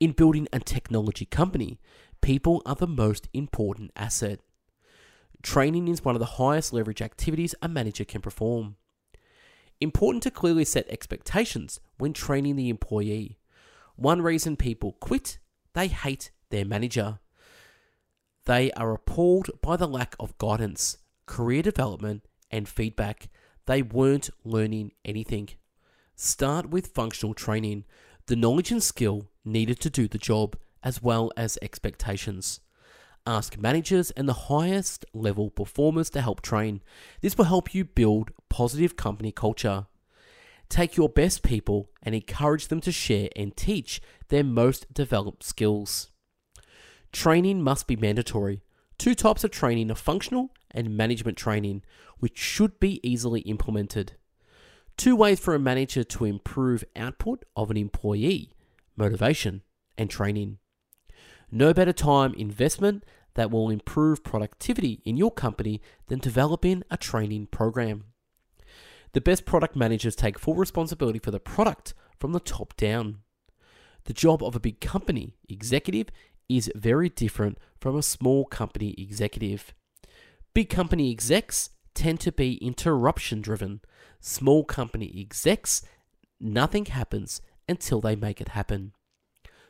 In 0.00 0.12
building 0.12 0.48
a 0.52 0.58
technology 0.58 1.26
company, 1.26 1.78
people 2.22 2.62
are 2.64 2.74
the 2.74 2.86
most 2.86 3.28
important 3.34 3.90
asset. 3.94 4.40
Training 5.42 5.86
is 5.86 6.02
one 6.02 6.16
of 6.16 6.20
the 6.20 6.36
highest 6.40 6.72
leverage 6.72 7.02
activities 7.02 7.54
a 7.60 7.68
manager 7.68 8.06
can 8.06 8.22
perform. 8.22 8.76
Important 9.82 10.22
to 10.22 10.30
clearly 10.30 10.64
set 10.64 10.88
expectations 10.88 11.78
when 11.98 12.14
training 12.14 12.56
the 12.56 12.70
employee. 12.70 13.38
One 13.96 14.22
reason 14.22 14.56
people 14.56 14.96
quit, 14.98 15.38
they 15.74 15.88
hate 15.88 16.30
their 16.48 16.64
manager. 16.64 17.18
They 18.44 18.72
are 18.72 18.92
appalled 18.92 19.50
by 19.60 19.76
the 19.76 19.86
lack 19.86 20.16
of 20.18 20.36
guidance, 20.38 20.98
career 21.26 21.62
development, 21.62 22.26
and 22.50 22.68
feedback. 22.68 23.28
They 23.66 23.82
weren't 23.82 24.30
learning 24.44 24.92
anything. 25.04 25.50
Start 26.16 26.70
with 26.70 26.88
functional 26.88 27.34
training, 27.34 27.84
the 28.26 28.36
knowledge 28.36 28.70
and 28.70 28.82
skill 28.82 29.28
needed 29.44 29.80
to 29.80 29.90
do 29.90 30.08
the 30.08 30.18
job, 30.18 30.56
as 30.82 31.02
well 31.02 31.30
as 31.36 31.58
expectations. 31.62 32.60
Ask 33.26 33.56
managers 33.58 34.10
and 34.12 34.28
the 34.28 34.48
highest 34.50 35.04
level 35.14 35.50
performers 35.50 36.10
to 36.10 36.20
help 36.20 36.42
train. 36.42 36.82
This 37.20 37.38
will 37.38 37.44
help 37.44 37.72
you 37.74 37.84
build 37.84 38.32
positive 38.48 38.96
company 38.96 39.30
culture. 39.30 39.86
Take 40.68 40.96
your 40.96 41.08
best 41.08 41.42
people 41.42 41.90
and 42.02 42.14
encourage 42.14 42.68
them 42.68 42.80
to 42.80 42.90
share 42.90 43.28
and 43.36 43.56
teach 43.56 44.00
their 44.28 44.42
most 44.42 44.92
developed 44.92 45.44
skills. 45.44 46.11
Training 47.12 47.62
must 47.62 47.86
be 47.86 47.96
mandatory. 47.96 48.62
Two 48.98 49.14
types 49.14 49.44
of 49.44 49.50
training 49.50 49.90
are 49.90 49.96
functional 49.96 50.50
and 50.70 50.96
management 50.96 51.36
training, 51.36 51.82
which 52.18 52.38
should 52.38 52.80
be 52.80 53.00
easily 53.02 53.40
implemented. 53.42 54.12
Two 54.96 55.16
ways 55.16 55.40
for 55.40 55.54
a 55.54 55.58
manager 55.58 56.04
to 56.04 56.24
improve 56.24 56.84
output 56.96 57.44
of 57.56 57.70
an 57.70 57.76
employee 57.76 58.52
motivation 58.96 59.62
and 59.98 60.10
training. 60.10 60.58
No 61.50 61.74
better 61.74 61.92
time 61.92 62.34
investment 62.34 63.04
that 63.34 63.50
will 63.50 63.70
improve 63.70 64.24
productivity 64.24 65.00
in 65.04 65.16
your 65.16 65.30
company 65.30 65.80
than 66.08 66.18
developing 66.18 66.82
a 66.90 66.96
training 66.96 67.46
program. 67.46 68.04
The 69.12 69.20
best 69.20 69.44
product 69.44 69.76
managers 69.76 70.16
take 70.16 70.38
full 70.38 70.54
responsibility 70.54 71.18
for 71.18 71.30
the 71.30 71.40
product 71.40 71.94
from 72.18 72.32
the 72.32 72.40
top 72.40 72.76
down. 72.76 73.18
The 74.04 74.12
job 74.12 74.42
of 74.42 74.56
a 74.56 74.60
big 74.60 74.80
company 74.80 75.36
executive 75.48 76.08
is 76.56 76.70
very 76.74 77.08
different 77.08 77.58
from 77.80 77.96
a 77.96 78.02
small 78.02 78.44
company 78.44 78.94
executive. 78.98 79.74
Big 80.54 80.68
company 80.68 81.10
execs 81.10 81.70
tend 81.94 82.20
to 82.20 82.32
be 82.32 82.54
interruption 82.56 83.40
driven. 83.40 83.80
Small 84.20 84.64
company 84.64 85.12
execs, 85.18 85.82
nothing 86.40 86.86
happens 86.86 87.40
until 87.68 88.00
they 88.00 88.16
make 88.16 88.40
it 88.40 88.48
happen. 88.48 88.92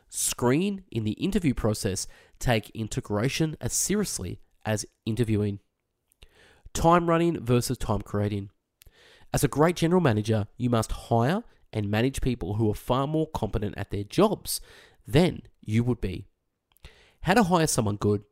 Screen 0.09 0.83
in 0.91 1.03
the 1.03 1.13
interview 1.13 1.53
process, 1.53 2.05
take 2.37 2.69
integration 2.71 3.57
as 3.59 3.73
seriously 3.73 4.39
as 4.65 4.85
interviewing. 5.05 5.59
Time 6.73 7.09
running 7.09 7.43
versus 7.43 7.77
time 7.77 8.01
creating. 8.01 8.49
As 9.33 9.43
a 9.43 9.47
great 9.47 9.75
general 9.75 10.01
manager, 10.01 10.47
you 10.57 10.69
must 10.69 10.91
hire 10.91 11.43
and 11.71 11.89
manage 11.89 12.21
people 12.21 12.55
who 12.55 12.69
are 12.69 12.75
far 12.75 13.07
more 13.07 13.27
competent 13.27 13.73
at 13.77 13.89
their 13.89 14.03
jobs 14.03 14.61
than 15.07 15.41
you 15.61 15.83
would 15.83 15.99
be. 15.99 16.27
How 17.23 17.35
to 17.35 17.43
hire 17.43 17.67
someone 17.67 17.95
good. 17.95 18.23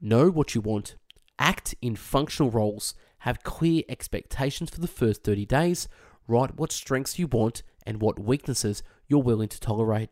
Know 0.00 0.30
what 0.30 0.54
you 0.54 0.60
want. 0.60 0.94
Act 1.40 1.74
in 1.82 1.96
functional 1.96 2.52
roles. 2.52 2.94
Have 3.18 3.42
clear 3.42 3.82
expectations 3.88 4.70
for 4.70 4.80
the 4.80 4.86
first 4.86 5.24
30 5.24 5.44
days. 5.44 5.88
Write 6.28 6.54
what 6.54 6.70
strengths 6.70 7.18
you 7.18 7.26
want 7.26 7.64
and 7.84 8.00
what 8.00 8.20
weaknesses 8.20 8.84
you're 9.08 9.20
willing 9.20 9.48
to 9.48 9.58
tolerate. 9.58 10.10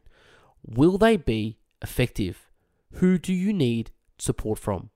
Will 0.67 0.99
they 0.99 1.17
be 1.17 1.59
effective? 1.81 2.49
Who 2.95 3.17
do 3.17 3.33
you 3.33 3.53
need 3.53 3.93
support 4.19 4.59
from? 4.59 4.91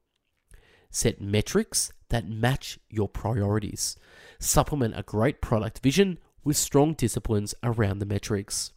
Set 0.90 1.20
metrics 1.20 1.92
that 2.08 2.28
match 2.28 2.80
your 2.90 3.08
priorities. 3.08 3.96
Supplement 4.40 4.98
a 4.98 5.04
great 5.04 5.40
product 5.40 5.78
vision 5.84 6.18
with 6.42 6.56
strong 6.56 6.94
disciplines 6.94 7.54
around 7.62 8.00
the 8.00 8.06
metrics. 8.06 8.72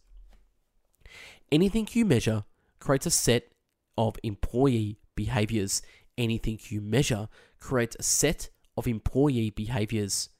Anything 1.50 1.88
you 1.90 2.04
measure 2.04 2.44
creates 2.78 3.06
a 3.06 3.10
set 3.10 3.48
of 3.98 4.16
employee 4.22 4.96
behaviors. 5.14 5.82
Anything 6.16 6.58
you 6.68 6.80
measure 6.80 7.28
creates 7.58 7.96
a 7.98 8.02
set 8.02 8.48
of 8.76 8.86
employee 8.86 9.50
behaviors. 9.50 10.30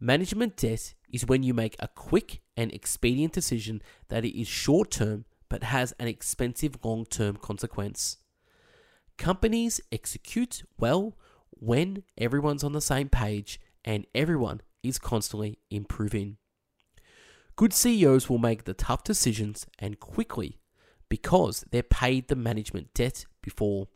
Management 0.00 0.56
debt 0.56 0.94
is 1.10 1.26
when 1.26 1.42
you 1.42 1.54
make 1.54 1.76
a 1.78 1.88
quick 1.88 2.42
and 2.56 2.72
expedient 2.72 3.32
decision 3.32 3.80
that 4.08 4.24
is 4.24 4.48
short 4.48 4.90
term 4.90 5.24
but 5.48 5.62
has 5.62 5.92
an 5.98 6.08
expensive 6.08 6.76
long 6.84 7.04
term 7.06 7.36
consequence. 7.36 8.18
Companies 9.18 9.80
execute 9.92 10.62
well 10.78 11.16
when 11.50 12.02
everyone's 12.18 12.64
on 12.64 12.72
the 12.72 12.80
same 12.80 13.08
page 13.08 13.60
and 13.84 14.06
everyone 14.14 14.62
is 14.82 14.98
constantly 14.98 15.58
improving. 15.70 16.38
Good 17.56 17.72
CEOs 17.72 18.30
will 18.30 18.38
make 18.38 18.64
the 18.64 18.74
tough 18.74 19.04
decisions 19.04 19.66
and 19.78 20.00
quickly 20.00 20.59
because 21.10 21.66
they're 21.70 21.82
paid 21.82 22.28
the 22.28 22.36
management 22.36 22.94
debt 22.94 23.26
before. 23.42 23.88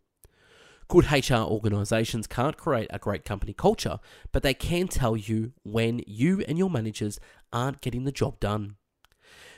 Good 0.87 1.11
HR 1.11 1.37
organizations 1.37 2.27
can't 2.27 2.57
create 2.57 2.91
a 2.91 2.99
great 2.99 3.25
company 3.25 3.53
culture, 3.53 3.99
but 4.31 4.43
they 4.43 4.53
can 4.53 4.87
tell 4.87 5.17
you 5.17 5.53
when 5.63 6.01
you 6.05 6.43
and 6.47 6.59
your 6.59 6.69
managers 6.69 7.19
aren't 7.51 7.81
getting 7.81 8.03
the 8.03 8.11
job 8.11 8.39
done. 8.39 8.75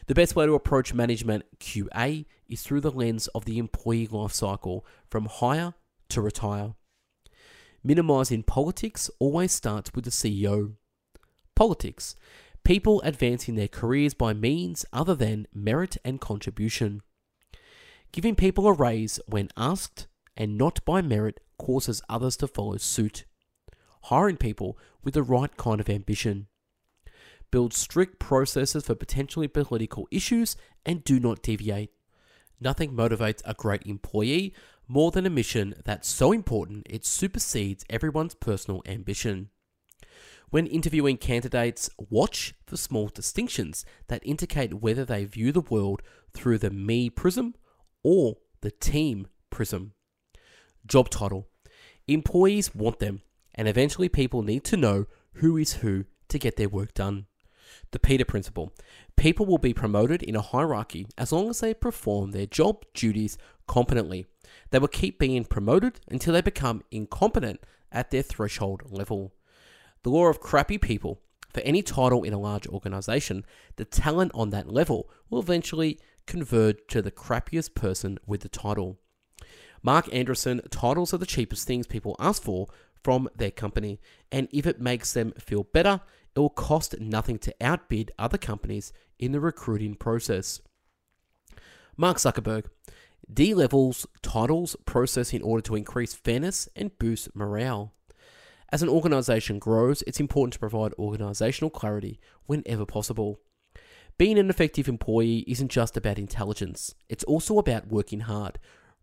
The 0.05 0.15
best 0.15 0.37
way 0.37 0.45
to 0.45 0.53
approach 0.53 0.93
management 0.93 1.43
QA 1.59 2.25
is 2.47 2.61
through 2.61 2.79
the 2.79 2.91
lens 2.91 3.27
of 3.27 3.43
the 3.43 3.57
employee 3.57 4.07
life 4.07 4.31
cycle 4.31 4.85
from 5.09 5.25
hire 5.25 5.73
to 6.09 6.21
retire. 6.21 6.75
Minimizing 7.83 8.43
politics 8.43 9.09
always 9.19 9.51
starts 9.51 9.91
with 9.93 10.05
the 10.05 10.11
CEO. 10.11 10.75
Politics 11.55 12.15
people 12.63 13.01
advancing 13.03 13.55
their 13.55 13.69
careers 13.69 14.13
by 14.13 14.33
means 14.33 14.85
other 14.91 15.15
than 15.15 15.47
merit 15.53 15.95
and 16.03 16.19
contribution. 16.19 17.01
Giving 18.11 18.35
people 18.35 18.67
a 18.67 18.73
raise 18.73 19.19
when 19.27 19.49
asked 19.57 20.07
and 20.35 20.57
not 20.57 20.83
by 20.85 21.01
merit 21.01 21.39
causes 21.57 22.01
others 22.09 22.37
to 22.37 22.47
follow 22.47 22.77
suit. 22.77 23.25
Hiring 24.03 24.37
people 24.37 24.77
with 25.03 25.13
the 25.13 25.23
right 25.23 25.55
kind 25.57 25.79
of 25.79 25.89
ambition. 25.89 26.47
Build 27.51 27.73
strict 27.73 28.19
processes 28.19 28.85
for 28.85 28.95
potentially 28.95 29.47
political 29.47 30.07
issues 30.11 30.55
and 30.85 31.03
do 31.03 31.19
not 31.19 31.41
deviate. 31.41 31.91
Nothing 32.59 32.91
motivates 32.93 33.41
a 33.45 33.53
great 33.53 33.83
employee 33.85 34.53
more 34.87 35.11
than 35.11 35.25
a 35.25 35.29
mission 35.29 35.75
that's 35.85 36.07
so 36.07 36.31
important 36.31 36.87
it 36.89 37.05
supersedes 37.05 37.85
everyone's 37.89 38.35
personal 38.35 38.81
ambition. 38.85 39.49
When 40.49 40.65
interviewing 40.65 41.17
candidates, 41.17 41.89
watch 42.09 42.53
for 42.65 42.77
small 42.77 43.09
distinctions 43.09 43.85
that 44.07 44.25
indicate 44.25 44.75
whether 44.75 45.03
they 45.03 45.25
view 45.25 45.51
the 45.51 45.61
world 45.61 46.01
through 46.33 46.59
the 46.59 46.69
me 46.69 47.09
prism 47.09 47.55
or 48.09 48.37
the 48.61 48.71
team 48.71 49.27
prism. 49.49 49.91
Job 50.85 51.09
title 51.09 51.45
Employees 52.07 52.73
want 52.73 52.99
them, 52.99 53.21
and 53.53 53.67
eventually 53.67 54.07
people 54.07 54.43
need 54.43 54.63
to 54.63 54.77
know 54.77 55.07
who 55.33 55.57
is 55.57 55.73
who 55.83 56.05
to 56.29 56.39
get 56.39 56.55
their 56.55 56.69
work 56.69 56.93
done. 56.93 57.25
The 57.91 57.99
Peter 57.99 58.23
Principle 58.23 58.71
People 59.17 59.45
will 59.45 59.57
be 59.57 59.73
promoted 59.73 60.23
in 60.23 60.37
a 60.37 60.41
hierarchy 60.41 61.05
as 61.17 61.33
long 61.33 61.49
as 61.49 61.59
they 61.59 61.73
perform 61.73 62.31
their 62.31 62.45
job 62.45 62.85
duties 62.93 63.37
competently. 63.67 64.25
They 64.69 64.79
will 64.79 64.87
keep 64.87 65.19
being 65.19 65.43
promoted 65.43 65.99
until 66.09 66.33
they 66.33 66.41
become 66.41 66.83
incompetent 66.89 67.59
at 67.91 68.09
their 68.11 68.21
threshold 68.21 68.83
level. 68.89 69.33
The 70.03 70.11
law 70.11 70.27
of 70.27 70.39
crappy 70.39 70.77
people. 70.77 71.19
For 71.53 71.59
any 71.61 71.81
title 71.81 72.23
in 72.23 72.31
a 72.33 72.39
large 72.39 72.67
organization, 72.67 73.45
the 73.75 73.85
talent 73.85 74.31
on 74.33 74.51
that 74.51 74.71
level 74.71 75.09
will 75.29 75.39
eventually 75.39 75.99
converge 76.27 76.77
to 76.89 77.01
the 77.01 77.11
crappiest 77.11 77.73
person 77.73 78.19
with 78.27 78.41
the 78.41 78.49
title. 78.49 78.99
Marc 79.81 80.05
Andreessen, 80.07 80.61
titles 80.69 81.13
are 81.13 81.17
the 81.17 81.25
cheapest 81.25 81.65
things 81.65 81.87
people 81.87 82.15
ask 82.19 82.43
for 82.43 82.67
from 83.03 83.29
their 83.35 83.51
company, 83.51 83.99
and 84.31 84.47
if 84.51 84.67
it 84.67 84.81
makes 84.81 85.13
them 85.13 85.31
feel 85.39 85.63
better, 85.63 86.01
it 86.35 86.39
will 86.39 86.49
cost 86.49 86.99
nothing 86.99 87.39
to 87.39 87.55
outbid 87.61 88.11
other 88.19 88.37
companies 88.37 88.91
in 89.17 89.31
the 89.31 89.39
recruiting 89.39 89.95
process. 89.95 90.61
Mark 91.95 92.17
Zuckerberg, 92.17 92.65
D 93.31 93.53
levels 93.53 94.05
titles 94.21 94.75
process 94.85 95.33
in 95.33 95.41
order 95.41 95.61
to 95.63 95.75
increase 95.75 96.13
fairness 96.13 96.69
and 96.75 96.97
boost 96.99 97.35
morale. 97.35 97.93
As 98.69 98.83
an 98.83 98.89
organization 98.89 99.59
grows, 99.59 100.03
it's 100.05 100.19
important 100.19 100.53
to 100.53 100.59
provide 100.59 100.93
organizational 100.99 101.69
clarity 101.69 102.19
whenever 102.45 102.85
possible. 102.85 103.39
Being 104.17 104.39
an 104.39 104.49
effective 104.49 104.87
employee 104.87 105.45
isn't 105.47 105.69
just 105.69 105.95
about 105.95 106.17
intelligence, 106.17 106.95
it's 107.07 107.23
also 107.25 107.59
about 107.59 107.89
working 107.89 108.21
hard, 108.21 108.57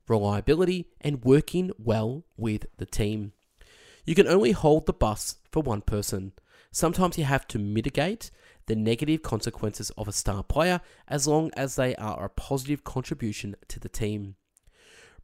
reliability, 0.08 0.88
and 1.00 1.24
working 1.24 1.70
well 1.78 2.24
with 2.36 2.66
the 2.78 2.86
team. 2.86 3.32
You 4.04 4.16
can 4.16 4.26
only 4.26 4.50
hold 4.50 4.86
the 4.86 4.92
bus 4.92 5.36
for 5.52 5.62
one 5.62 5.82
person. 5.82 6.32
Sometimes 6.72 7.16
you 7.16 7.24
have 7.24 7.46
to 7.48 7.60
mitigate 7.60 8.32
the 8.66 8.74
negative 8.74 9.22
consequences 9.22 9.90
of 9.90 10.08
a 10.08 10.12
star 10.12 10.42
player 10.42 10.80
as 11.06 11.28
long 11.28 11.52
as 11.56 11.76
they 11.76 11.94
are 11.94 12.24
a 12.24 12.28
positive 12.28 12.82
contribution 12.82 13.54
to 13.68 13.78
the 13.78 13.88
team. 13.88 14.34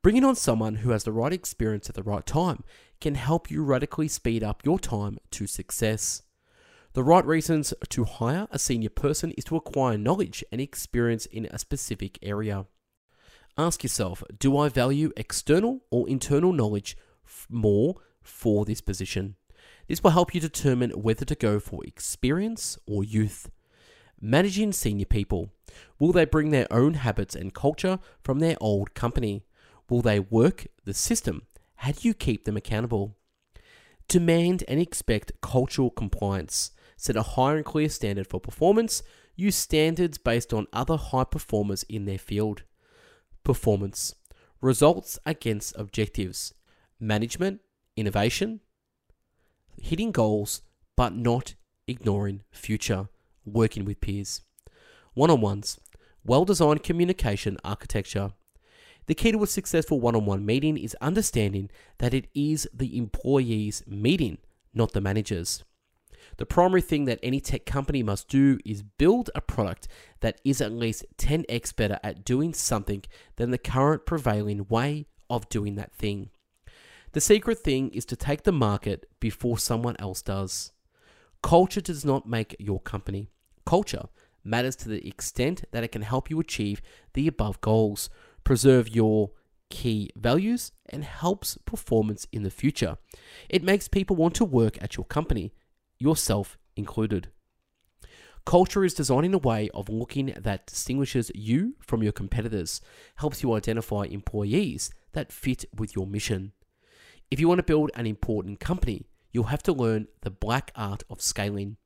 Bringing 0.03 0.25
on 0.25 0.37
someone 0.37 0.77
who 0.77 0.91
has 0.91 1.03
the 1.03 1.13
right 1.13 1.33
experience 1.33 1.89
at 1.89 1.97
the 1.97 2.05
right 2.05 2.25
time 2.25 2.63
can 3.01 3.17
help 3.17 3.51
you 3.51 3.65
radically 3.65 4.07
speed 4.07 4.45
up 4.45 4.65
your 4.65 4.79
time 4.79 5.19
to 5.33 5.49
success. 5.49 6.23
The 6.93 7.05
right 7.05 7.25
reasons 7.25 7.73
to 7.91 8.05
hire 8.05 8.49
a 8.51 8.59
senior 8.59 8.89
person 8.89 9.31
is 9.33 9.45
to 9.45 9.57
acquire 9.57 9.97
knowledge 9.97 10.45
and 10.51 10.61
experience 10.61 11.25
in 11.27 11.47
a 11.47 11.59
specific 11.59 12.19
area. 12.21 12.67
Ask 13.57 13.85
yourself 13.85 14.25
Do 14.37 14.59
I 14.59 14.69
value 14.69 15.13
external 15.17 15.83
or 15.93 16.09
internal 16.09 16.53
knowledge 16.53 16.97
more 17.49 17.95
for 18.23 18.65
this 18.65 18.81
position? 18.81 19.37
This 19.87 20.03
will 20.03 20.11
help 20.11 20.35
you 20.35 20.41
determine 20.41 20.91
whether 20.91 21.25
to 21.25 21.35
go 21.37 21.61
for 21.61 21.85
experience 21.85 22.77
or 22.89 23.05
youth. 23.05 23.51
Managing 24.21 24.73
senior 24.73 25.07
people. 25.07 25.51
Will 26.01 26.11
they 26.11 26.25
bring 26.25 26.51
their 26.51 26.67
own 26.73 26.95
habits 26.95 27.37
and 27.37 27.55
culture 27.55 28.01
from 28.21 28.41
their 28.41 28.57
old 28.61 28.95
company? 28.95 29.45
Will 29.89 30.03
they 30.03 30.19
work 30.19 30.67
the 30.85 30.95
system? 30.95 31.43
How 31.77 31.93
do 31.93 32.09
you 32.09 32.15
keep 32.15 32.47
them 32.47 32.57
accountable? 32.57 33.17
Demand 34.09 34.65
and 34.67 34.81
expect 34.81 35.41
cultural 35.41 35.91
compliance. 35.91 36.73
Set 37.01 37.17
a 37.17 37.23
high 37.23 37.55
and 37.55 37.65
clear 37.65 37.89
standard 37.89 38.27
for 38.27 38.39
performance. 38.39 39.03
Use 39.35 39.57
standards 39.57 40.19
based 40.19 40.53
on 40.53 40.67
other 40.71 40.99
high 40.99 41.25
performers 41.25 41.83
in 41.85 42.05
their 42.05 42.19
field. 42.19 42.63
Performance. 43.43 44.15
Results 44.61 45.19
against 45.25 45.75
objectives. 45.79 46.53
Management, 47.01 47.63
innovation, 47.97 48.61
hitting 49.81 50.13
goals, 50.13 50.61
but 50.95 51.15
not 51.15 51.55
ignoring 51.89 52.43
future. 52.51 53.09
Working 53.47 53.87
with 53.87 54.03
peers. 54.03 54.43
One 55.15 55.31
on 55.31 55.41
ones. 55.41 55.81
Well 56.23 56.45
designed 56.45 56.83
communication 56.83 57.57
architecture. 57.65 58.35
The 59.07 59.15
key 59.15 59.33
to 59.33 59.43
a 59.43 59.47
successful 59.47 60.01
one 60.01 60.15
on 60.15 60.27
one 60.27 60.45
meeting 60.45 60.77
is 60.77 60.95
understanding 61.01 61.71
that 61.97 62.13
it 62.13 62.29
is 62.35 62.69
the 62.75 62.99
employee's 62.99 63.83
meeting, 63.87 64.37
not 64.75 64.93
the 64.93 65.01
manager's. 65.01 65.65
The 66.41 66.47
primary 66.47 66.81
thing 66.81 67.05
that 67.05 67.21
any 67.23 67.39
tech 67.39 67.67
company 67.67 68.03
must 68.03 68.27
do 68.27 68.59
is 68.65 68.83
build 68.83 69.29
a 69.35 69.43
product 69.43 69.89
that 70.21 70.41
is 70.43 70.63
at 70.63 70.73
least 70.73 71.05
10x 71.19 71.77
better 71.77 72.01
at 72.03 72.25
doing 72.25 72.55
something 72.55 73.03
than 73.37 73.51
the 73.51 73.59
current 73.59 74.07
prevailing 74.07 74.67
way 74.71 75.05
of 75.29 75.51
doing 75.51 75.75
that 75.75 75.93
thing. 75.93 76.31
The 77.13 77.21
secret 77.21 77.59
thing 77.59 77.91
is 77.91 78.07
to 78.07 78.17
take 78.17 78.45
the 78.45 78.53
market 78.53 79.05
before 79.21 79.59
someone 79.59 79.97
else 79.99 80.23
does. 80.23 80.73
Culture 81.43 81.83
does 81.83 82.07
not 82.07 82.27
make 82.27 82.57
your 82.59 82.81
company. 82.81 83.29
Culture 83.67 84.05
matters 84.43 84.77
to 84.77 84.89
the 84.89 85.07
extent 85.07 85.65
that 85.73 85.85
it 85.85 85.93
can 85.93 86.01
help 86.01 86.31
you 86.31 86.41
achieve 86.41 86.81
the 87.13 87.29
above 87.29 87.61
goals, 87.61 88.09
preserve 88.45 88.89
your 88.89 89.33
key 89.69 90.09
values, 90.17 90.73
and 90.89 91.05
helps 91.05 91.59
performance 91.67 92.27
in 92.33 92.45
the 92.45 92.51
future. 92.51 92.97
It 93.51 93.63
makes 93.63 93.89
people 93.89 94.17
want 94.17 94.35
to 94.37 94.45
work 94.47 94.83
at 94.83 94.97
your 94.97 95.05
company, 95.05 95.53
yourself 96.01 96.59
included. 96.77 97.29
Culture 98.47 98.85
is 98.85 98.95
designing 98.95 99.35
a 99.35 99.39
way 99.39 99.69
of 99.75 99.89
looking 99.89 100.35
that 100.37 100.67
distinguishes 100.67 101.31
you 101.35 101.77
from 101.81 102.03
your 102.03 102.11
competitors, 102.11 102.81
helps 103.17 103.43
you 103.43 103.55
identify 103.55 104.05
employees 104.05 104.91
that 105.13 105.31
fit 105.31 105.65
with 105.77 105.95
your 105.95 106.07
mission. 106.07 106.53
If 107.31 107.39
you 107.39 107.47
want 107.47 107.59
to 107.59 107.65
build 107.65 107.91
an 107.95 108.07
important 108.07 108.59
company, 108.59 109.07
you'll 109.31 109.45
have 109.45 109.63
to 109.65 109.73
learn 109.73 110.09
the 110.23 110.31
black 110.31 110.73
art 110.75 111.05
of 111.09 111.21
scaling. 111.21 111.77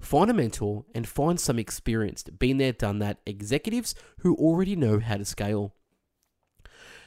Find 0.00 0.30
a 0.30 0.34
mentor 0.34 0.84
and 0.94 1.06
find 1.06 1.38
some 1.38 1.58
experienced, 1.58 2.38
been 2.38 2.58
there, 2.58 2.72
done 2.72 2.98
that 2.98 3.20
executives 3.24 3.94
who 4.18 4.34
already 4.34 4.74
know 4.74 4.98
how 4.98 5.18
to 5.18 5.24
scale. 5.24 5.74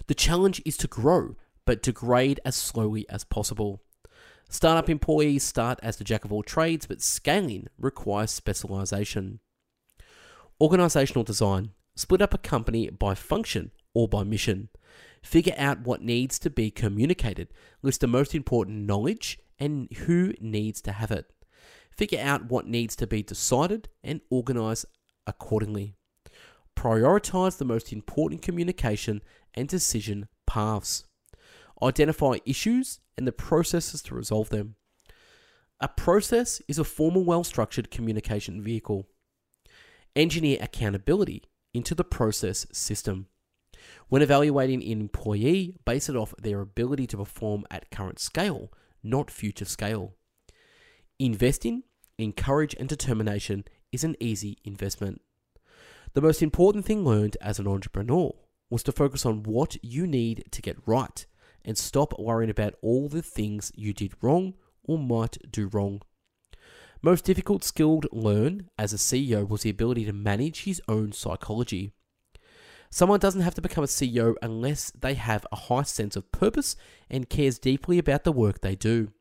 The 0.07 0.15
challenge 0.15 0.61
is 0.65 0.77
to 0.77 0.87
grow, 0.87 1.35
but 1.65 1.81
degrade 1.81 2.39
as 2.45 2.55
slowly 2.55 3.07
as 3.09 3.23
possible. 3.23 3.81
Startup 4.49 4.89
employees 4.89 5.43
start 5.43 5.79
as 5.81 5.97
the 5.97 6.03
jack 6.03 6.25
of 6.25 6.31
all 6.31 6.43
trades, 6.43 6.85
but 6.85 7.01
scaling 7.01 7.67
requires 7.77 8.31
specialization. 8.31 9.39
Organizational 10.61 11.23
design 11.23 11.71
split 11.95 12.21
up 12.21 12.33
a 12.33 12.37
company 12.37 12.89
by 12.89 13.15
function 13.15 13.71
or 13.93 14.07
by 14.07 14.23
mission. 14.23 14.69
Figure 15.21 15.55
out 15.57 15.81
what 15.81 16.01
needs 16.01 16.37
to 16.39 16.49
be 16.49 16.69
communicated, 16.69 17.47
list 17.81 18.01
the 18.01 18.07
most 18.07 18.35
important 18.35 18.85
knowledge 18.85 19.39
and 19.59 19.91
who 20.05 20.33
needs 20.39 20.81
to 20.81 20.91
have 20.91 21.11
it. 21.11 21.31
Figure 21.95 22.19
out 22.19 22.49
what 22.49 22.67
needs 22.67 22.95
to 22.97 23.07
be 23.07 23.23
decided 23.23 23.87
and 24.03 24.21
organize 24.29 24.85
accordingly. 25.25 25.95
Prioritize 26.75 27.57
the 27.57 27.65
most 27.65 27.93
important 27.93 28.41
communication 28.41 29.21
and 29.53 29.67
decision 29.67 30.27
paths. 30.47 31.05
Identify 31.81 32.37
issues 32.45 32.99
and 33.17 33.27
the 33.27 33.31
processes 33.31 34.01
to 34.03 34.15
resolve 34.15 34.49
them. 34.49 34.75
A 35.79 35.87
process 35.87 36.61
is 36.67 36.79
a 36.79 36.83
formal, 36.83 37.23
well 37.23 37.43
structured 37.43 37.91
communication 37.91 38.61
vehicle. 38.61 39.07
Engineer 40.15 40.57
accountability 40.61 41.43
into 41.73 41.95
the 41.95 42.03
process 42.03 42.65
system. 42.71 43.27
When 44.07 44.21
evaluating 44.21 44.83
an 44.83 45.01
employee, 45.01 45.75
base 45.85 46.07
it 46.07 46.15
off 46.15 46.33
their 46.41 46.61
ability 46.61 47.07
to 47.07 47.17
perform 47.17 47.65
at 47.71 47.91
current 47.91 48.19
scale, 48.19 48.71
not 49.03 49.31
future 49.31 49.65
scale. 49.65 50.13
Investing 51.19 51.83
in 52.17 52.31
courage 52.31 52.75
and 52.79 52.87
determination 52.87 53.65
is 53.91 54.03
an 54.03 54.15
easy 54.19 54.59
investment. 54.63 55.21
The 56.13 56.21
most 56.21 56.43
important 56.43 56.85
thing 56.85 57.03
learned 57.03 57.37
as 57.41 57.59
an 57.59 57.67
entrepreneur 57.67 58.33
was 58.69 58.83
to 58.83 58.91
focus 58.91 59.25
on 59.25 59.43
what 59.43 59.77
you 59.83 60.05
need 60.07 60.45
to 60.51 60.61
get 60.61 60.77
right 60.85 61.25
and 61.65 61.77
stop 61.77 62.13
worrying 62.19 62.49
about 62.49 62.75
all 62.81 63.07
the 63.07 63.21
things 63.21 63.71
you 63.75 63.93
did 63.93 64.13
wrong 64.21 64.53
or 64.83 64.97
might 64.97 65.37
do 65.51 65.67
wrong. 65.67 66.01
Most 67.01 67.25
difficult 67.25 67.63
skill 67.63 68.01
to 68.01 68.09
learn 68.11 68.69
as 68.77 68.93
a 68.93 68.97
CEO 68.97 69.47
was 69.47 69.63
the 69.63 69.69
ability 69.69 70.05
to 70.05 70.13
manage 70.13 70.63
his 70.63 70.81
own 70.87 71.11
psychology. 71.11 71.91
Someone 72.89 73.19
doesn't 73.19 73.41
have 73.41 73.55
to 73.55 73.61
become 73.61 73.83
a 73.83 73.87
CEO 73.87 74.35
unless 74.41 74.91
they 74.91 75.15
have 75.15 75.45
a 75.51 75.55
high 75.55 75.83
sense 75.83 76.15
of 76.15 76.31
purpose 76.31 76.75
and 77.09 77.29
cares 77.29 77.59
deeply 77.59 77.97
about 77.97 78.23
the 78.23 78.31
work 78.31 78.61
they 78.61 78.75
do. 78.75 79.11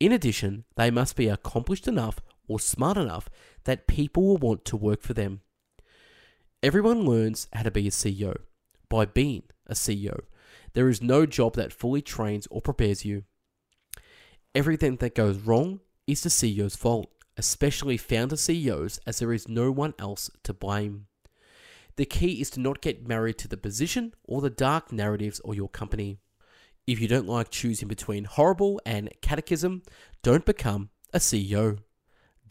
In 0.00 0.12
addition, 0.12 0.64
they 0.76 0.90
must 0.90 1.14
be 1.14 1.28
accomplished 1.28 1.86
enough 1.86 2.20
or 2.48 2.58
smart 2.58 2.96
enough 2.96 3.28
that 3.64 3.86
people 3.86 4.24
will 4.24 4.38
want 4.38 4.64
to 4.64 4.76
work 4.76 5.02
for 5.02 5.14
them. 5.14 5.42
Everyone 6.62 7.02
learns 7.04 7.48
how 7.52 7.62
to 7.62 7.70
be 7.70 7.86
a 7.86 7.90
CEO 7.90 8.36
by 8.88 9.04
being 9.04 9.44
a 9.66 9.74
CEO. 9.74 10.20
There 10.76 10.90
is 10.90 11.00
no 11.00 11.24
job 11.24 11.54
that 11.54 11.72
fully 11.72 12.02
trains 12.02 12.46
or 12.50 12.60
prepares 12.60 13.02
you. 13.02 13.22
Everything 14.54 14.96
that 14.96 15.14
goes 15.14 15.38
wrong 15.38 15.80
is 16.06 16.22
the 16.22 16.28
CEO's 16.28 16.76
fault, 16.76 17.10
especially 17.38 17.96
founder 17.96 18.36
CEOs, 18.36 19.00
as 19.06 19.18
there 19.18 19.32
is 19.32 19.48
no 19.48 19.70
one 19.70 19.94
else 19.98 20.30
to 20.42 20.52
blame. 20.52 21.06
The 21.96 22.04
key 22.04 22.42
is 22.42 22.50
to 22.50 22.60
not 22.60 22.82
get 22.82 23.08
married 23.08 23.38
to 23.38 23.48
the 23.48 23.56
position 23.56 24.12
or 24.22 24.42
the 24.42 24.50
dark 24.50 24.92
narratives 24.92 25.40
or 25.40 25.54
your 25.54 25.70
company. 25.70 26.18
If 26.86 27.00
you 27.00 27.08
don't 27.08 27.26
like 27.26 27.48
choosing 27.48 27.88
between 27.88 28.24
horrible 28.24 28.78
and 28.84 29.08
catechism, 29.22 29.80
don't 30.22 30.44
become 30.44 30.90
a 31.14 31.20
CEO. 31.20 31.78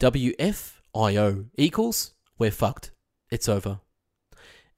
WFIO 0.00 1.46
equals 1.56 2.14
we're 2.38 2.50
fucked. 2.50 2.90
It's 3.30 3.48
over. 3.48 3.78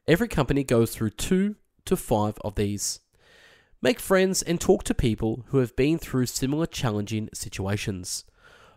Every 0.06 0.28
company 0.28 0.64
goes 0.64 0.94
through 0.94 1.10
two 1.10 1.56
to 1.86 1.96
five 1.96 2.36
of 2.44 2.54
these. 2.54 3.00
Make 3.80 4.00
friends 4.00 4.42
and 4.42 4.60
talk 4.60 4.82
to 4.84 4.94
people 4.94 5.44
who 5.48 5.58
have 5.58 5.76
been 5.76 5.98
through 5.98 6.26
similar 6.26 6.66
challenging 6.66 7.28
situations. 7.32 8.24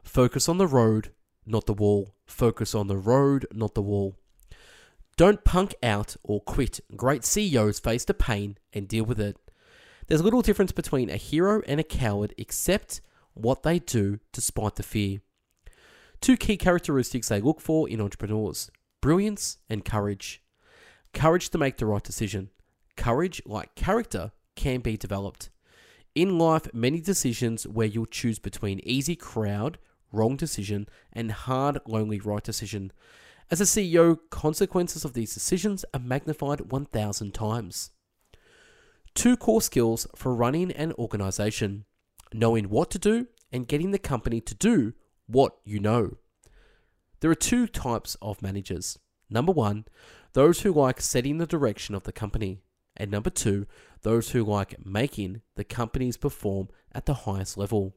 Focus 0.04 0.48
on 0.48 0.60
the 0.60 0.68
road, 0.68 1.12
not 1.44 1.66
the 1.66 1.74
wall. 1.74 2.14
Focus 2.28 2.76
on 2.76 2.88
the 2.88 2.98
road, 2.98 3.48
not 3.52 3.74
the 3.74 3.82
wall. 3.82 4.16
Don't 5.18 5.44
punk 5.44 5.74
out 5.82 6.16
or 6.22 6.40
quit. 6.42 6.82
Great 6.96 7.26
CEOs 7.26 7.80
face 7.80 8.06
the 8.06 8.14
pain 8.14 8.58
and 8.74 8.88
deal 8.88 9.04
with 9.04 9.20
it. 9.20 9.38
There's 10.06 10.22
little 10.22 10.44
difference 10.44 10.72
between 10.72 11.10
a 11.10 11.18
hero 11.18 11.64
and 11.66 11.80
a 11.80 11.84
coward 11.84 12.36
except 12.38 13.02
what 13.34 13.64
they 13.64 13.80
do 13.80 14.20
despite 14.32 14.76
the 14.76 14.84
fear. 14.84 15.22
Two 16.22 16.38
key 16.38 16.58
characteristics 16.58 17.30
they 17.30 17.42
look 17.42 17.60
for 17.60 17.90
in 17.90 18.02
entrepreneurs 18.02 18.70
brilliance 19.02 19.58
and 19.68 19.84
courage. 19.84 20.44
Courage 21.12 21.50
to 21.50 21.58
make 21.58 21.78
the 21.78 21.88
right 21.88 22.04
decision. 22.04 22.52
Courage, 22.96 23.42
like 23.48 23.74
character, 23.74 24.32
can 24.62 24.80
be 24.80 24.96
developed. 24.96 25.50
In 26.14 26.38
life, 26.38 26.72
many 26.72 27.02
decisions 27.02 27.66
where 27.66 27.88
you'll 27.88 28.06
choose 28.06 28.38
between 28.38 28.80
easy 28.84 29.16
crowd, 29.16 29.80
wrong 30.12 30.36
decision, 30.36 30.88
and 31.12 31.32
hard, 31.32 31.80
lonely 31.88 32.20
right 32.20 32.44
decision. 32.44 32.92
As 33.50 33.60
a 33.60 33.64
CEO, 33.64 34.20
consequences 34.30 35.04
of 35.04 35.14
these 35.14 35.34
decisions 35.34 35.84
are 35.96 36.00
magnified 36.00 36.72
1,000 36.72 37.34
times. 37.34 37.90
Two 39.16 39.36
core 39.36 39.64
skills 39.64 40.06
for 40.16 40.36
running 40.36 40.72
an 40.74 40.94
organization 40.94 41.86
knowing 42.32 42.70
what 42.70 42.92
to 42.92 43.00
do 43.00 43.28
and 43.52 43.68
getting 43.68 43.90
the 43.90 44.00
company 44.00 44.40
to 44.42 44.54
do 44.54 44.94
what 45.26 45.58
you 45.66 45.80
know. 45.80 46.18
There 47.20 47.32
are 47.32 47.36
two 47.36 47.66
types 47.66 48.16
of 48.22 48.44
managers. 48.44 49.00
Number 49.28 49.52
one, 49.52 49.86
those 50.34 50.62
who 50.62 50.72
like 50.72 51.02
setting 51.02 51.40
the 51.40 51.48
direction 51.48 51.96
of 51.96 52.04
the 52.04 52.14
company. 52.14 52.60
And 52.98 53.10
number 53.10 53.30
two, 53.30 53.68
those 54.02 54.32
who 54.32 54.44
like 54.44 54.86
making 54.86 55.42
the 55.56 55.64
companies 55.64 56.18
perform 56.18 56.70
at 56.94 57.06
the 57.06 57.14
highest 57.14 57.58
level. 57.58 57.96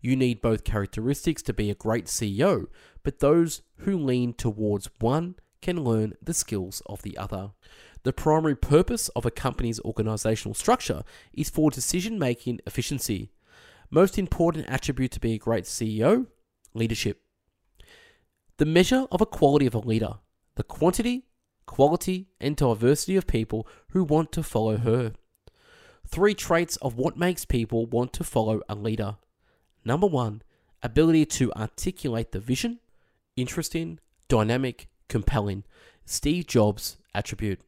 You 0.00 0.16
need 0.16 0.40
both 0.40 0.64
characteristics 0.64 1.42
to 1.42 1.52
be 1.52 1.70
a 1.70 1.74
great 1.74 2.06
CEO, 2.06 2.66
but 3.02 3.20
those 3.20 3.62
who 3.78 3.98
lean 3.98 4.32
towards 4.32 4.88
one 4.98 5.34
can 5.60 5.84
learn 5.84 6.14
the 6.22 6.32
skills 6.32 6.82
of 6.86 7.02
the 7.02 7.18
other. 7.18 7.50
The 8.02 8.12
primary 8.14 8.56
purpose 8.56 9.08
of 9.10 9.26
a 9.26 9.30
company's 9.30 9.80
organizational 9.80 10.54
structure 10.54 11.02
is 11.34 11.50
for 11.50 11.70
decision 11.70 12.18
making 12.18 12.60
efficiency. 12.66 13.30
Most 13.90 14.18
important 14.18 14.70
attribute 14.70 15.10
to 15.12 15.20
be 15.20 15.34
a 15.34 15.38
great 15.38 15.64
CEO 15.64 16.26
leadership. 16.72 17.20
The 18.56 18.64
measure 18.64 19.06
of 19.10 19.20
a 19.20 19.26
quality 19.26 19.66
of 19.66 19.74
a 19.74 19.78
leader, 19.78 20.14
the 20.54 20.62
quantity, 20.62 21.26
quality, 21.70 22.26
and 22.40 22.56
diversity 22.56 23.14
of 23.14 23.28
people 23.28 23.64
who 23.90 24.02
want 24.02 24.32
to 24.32 24.42
follow 24.42 24.76
her. 24.76 25.12
Three 26.04 26.34
traits 26.34 26.74
of 26.78 26.96
what 26.96 27.16
makes 27.16 27.44
people 27.44 27.86
want 27.86 28.12
to 28.14 28.24
follow 28.24 28.60
a 28.68 28.74
leader. 28.74 29.18
Number 29.84 30.08
one, 30.08 30.42
ability 30.82 31.26
to 31.26 31.52
articulate 31.52 32.32
the 32.32 32.40
vision, 32.40 32.80
interesting, 33.36 34.00
dynamic, 34.26 34.88
compelling. 35.08 35.62
Steve 36.04 36.48
Jobs 36.48 36.96
attribute. 37.14 37.60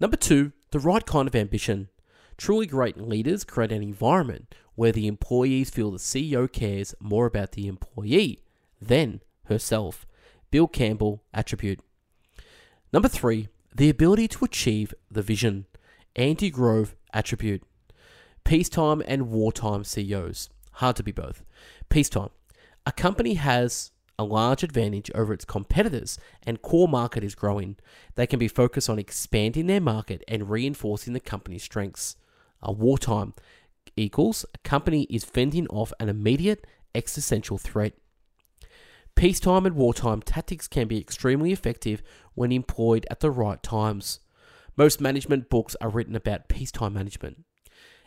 Number 0.00 0.16
two, 0.16 0.50
the 0.72 0.80
right 0.80 1.06
kind 1.06 1.28
of 1.28 1.36
ambition. 1.36 1.88
Truly 2.36 2.66
great 2.66 2.98
leaders 2.98 3.44
create 3.44 3.70
an 3.70 3.80
environment 3.80 4.56
where 4.74 4.90
the 4.90 5.06
employees 5.06 5.70
feel 5.70 5.92
the 5.92 5.98
CEO 5.98 6.50
cares 6.50 6.96
more 6.98 7.26
about 7.26 7.52
the 7.52 7.68
employee 7.68 8.42
than 8.82 9.20
herself. 9.44 10.04
Bill 10.50 10.66
Campbell 10.66 11.22
attribute. 11.32 11.78
Number 12.96 13.10
three, 13.10 13.48
the 13.74 13.90
ability 13.90 14.26
to 14.28 14.46
achieve 14.46 14.94
the 15.10 15.20
vision. 15.20 15.66
Andy 16.16 16.48
Grove 16.48 16.96
attribute. 17.12 17.62
Peacetime 18.42 19.02
and 19.06 19.28
wartime 19.28 19.84
CEOs. 19.84 20.48
Hard 20.72 20.96
to 20.96 21.02
be 21.02 21.12
both. 21.12 21.44
Peacetime. 21.90 22.30
A 22.86 22.92
company 22.92 23.34
has 23.34 23.90
a 24.18 24.24
large 24.24 24.62
advantage 24.62 25.10
over 25.14 25.34
its 25.34 25.44
competitors 25.44 26.18
and 26.42 26.62
core 26.62 26.88
market 26.88 27.22
is 27.22 27.34
growing. 27.34 27.76
They 28.14 28.26
can 28.26 28.38
be 28.38 28.48
focused 28.48 28.88
on 28.88 28.98
expanding 28.98 29.66
their 29.66 29.82
market 29.82 30.24
and 30.26 30.48
reinforcing 30.48 31.12
the 31.12 31.20
company's 31.20 31.64
strengths. 31.64 32.16
A 32.62 32.72
wartime 32.72 33.34
equals 33.94 34.46
a 34.54 34.58
company 34.66 35.02
is 35.10 35.22
fending 35.22 35.66
off 35.66 35.92
an 36.00 36.08
immediate 36.08 36.66
existential 36.94 37.58
threat. 37.58 37.92
Peacetime 39.16 39.64
and 39.64 39.74
wartime 39.74 40.20
tactics 40.20 40.68
can 40.68 40.86
be 40.86 41.00
extremely 41.00 41.50
effective 41.50 42.02
when 42.34 42.52
employed 42.52 43.06
at 43.10 43.20
the 43.20 43.30
right 43.30 43.62
times. 43.62 44.20
Most 44.76 45.00
management 45.00 45.48
books 45.48 45.74
are 45.80 45.88
written 45.88 46.14
about 46.14 46.48
peacetime 46.48 46.92
management. 46.92 47.42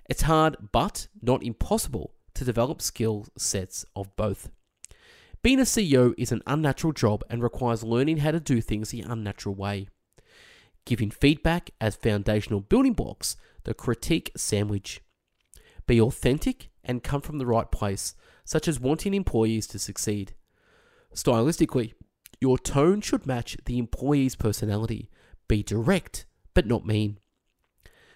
It's 0.08 0.22
hard, 0.22 0.56
but 0.72 1.08
not 1.20 1.42
impossible, 1.42 2.14
to 2.36 2.46
develop 2.46 2.80
skill 2.80 3.26
sets 3.40 3.84
of 3.96 4.16
both. 4.16 4.52
Being 5.42 5.60
a 5.60 5.64
CEO 5.64 6.14
is 6.16 6.32
an 6.32 6.44
unnatural 6.46 6.94
job 6.94 7.24
and 7.28 7.42
requires 7.42 7.84
learning 7.84 8.18
how 8.18 8.30
to 8.30 8.40
do 8.40 8.62
things 8.62 8.90
the 8.90 9.02
unnatural 9.02 9.56
way. 9.56 9.88
Giving 10.86 11.10
feedback 11.10 11.72
as 11.82 11.96
foundational 11.96 12.62
building 12.62 12.94
blocks, 12.94 13.36
the 13.64 13.74
critique 13.74 14.32
sandwich. 14.38 15.02
Be 15.88 16.00
authentic 16.00 16.70
and 16.84 17.02
come 17.02 17.22
from 17.22 17.40
the 17.40 17.48
right 17.48 17.72
place, 17.72 18.14
such 18.46 18.68
as 18.68 18.80
wanting 18.80 19.16
employees 19.16 19.66
to 19.68 19.80
succeed. 19.80 20.36
Stylistically, 21.14 21.94
your 22.40 22.58
tone 22.58 23.02
should 23.02 23.26
match 23.26 23.58
the 23.66 23.78
employee's 23.78 24.36
personality. 24.36 25.10
Be 25.48 25.64
direct, 25.64 26.26
but 26.54 26.68
not 26.68 26.86
mean. 26.86 27.20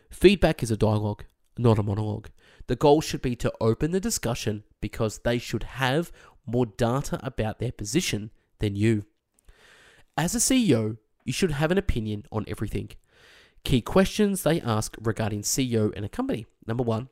Feedback 0.10 0.62
is 0.62 0.72
a 0.72 0.78
dialogue, 0.78 1.26
not 1.58 1.80
a 1.80 1.84
monologue. 1.84 2.30
The 2.68 2.76
goal 2.76 3.02
should 3.02 3.22
be 3.22 3.36
to 3.38 3.52
open 3.60 3.92
the 3.92 4.00
discussion 4.00 4.64
because 4.80 5.20
they 5.20 5.38
should 5.38 5.64
have 5.64 6.12
more 6.46 6.66
data 6.66 7.20
about 7.24 7.60
their 7.60 7.72
position 7.72 8.32
than 8.60 8.76
you. 8.76 9.06
As 10.16 10.36
a 10.36 10.40
CEO, 10.40 10.98
you 11.26 11.34
should 11.34 11.52
have 11.52 11.72
an 11.72 11.78
opinion 11.78 12.26
on 12.32 12.46
everything. 12.48 12.92
Key 13.64 13.82
questions 13.82 14.44
they 14.44 14.62
ask 14.62 14.96
regarding 15.02 15.42
CEO 15.42 15.92
and 15.96 16.06
a 16.06 16.10
company. 16.10 16.46
Number 16.68 16.84
one, 16.84 17.10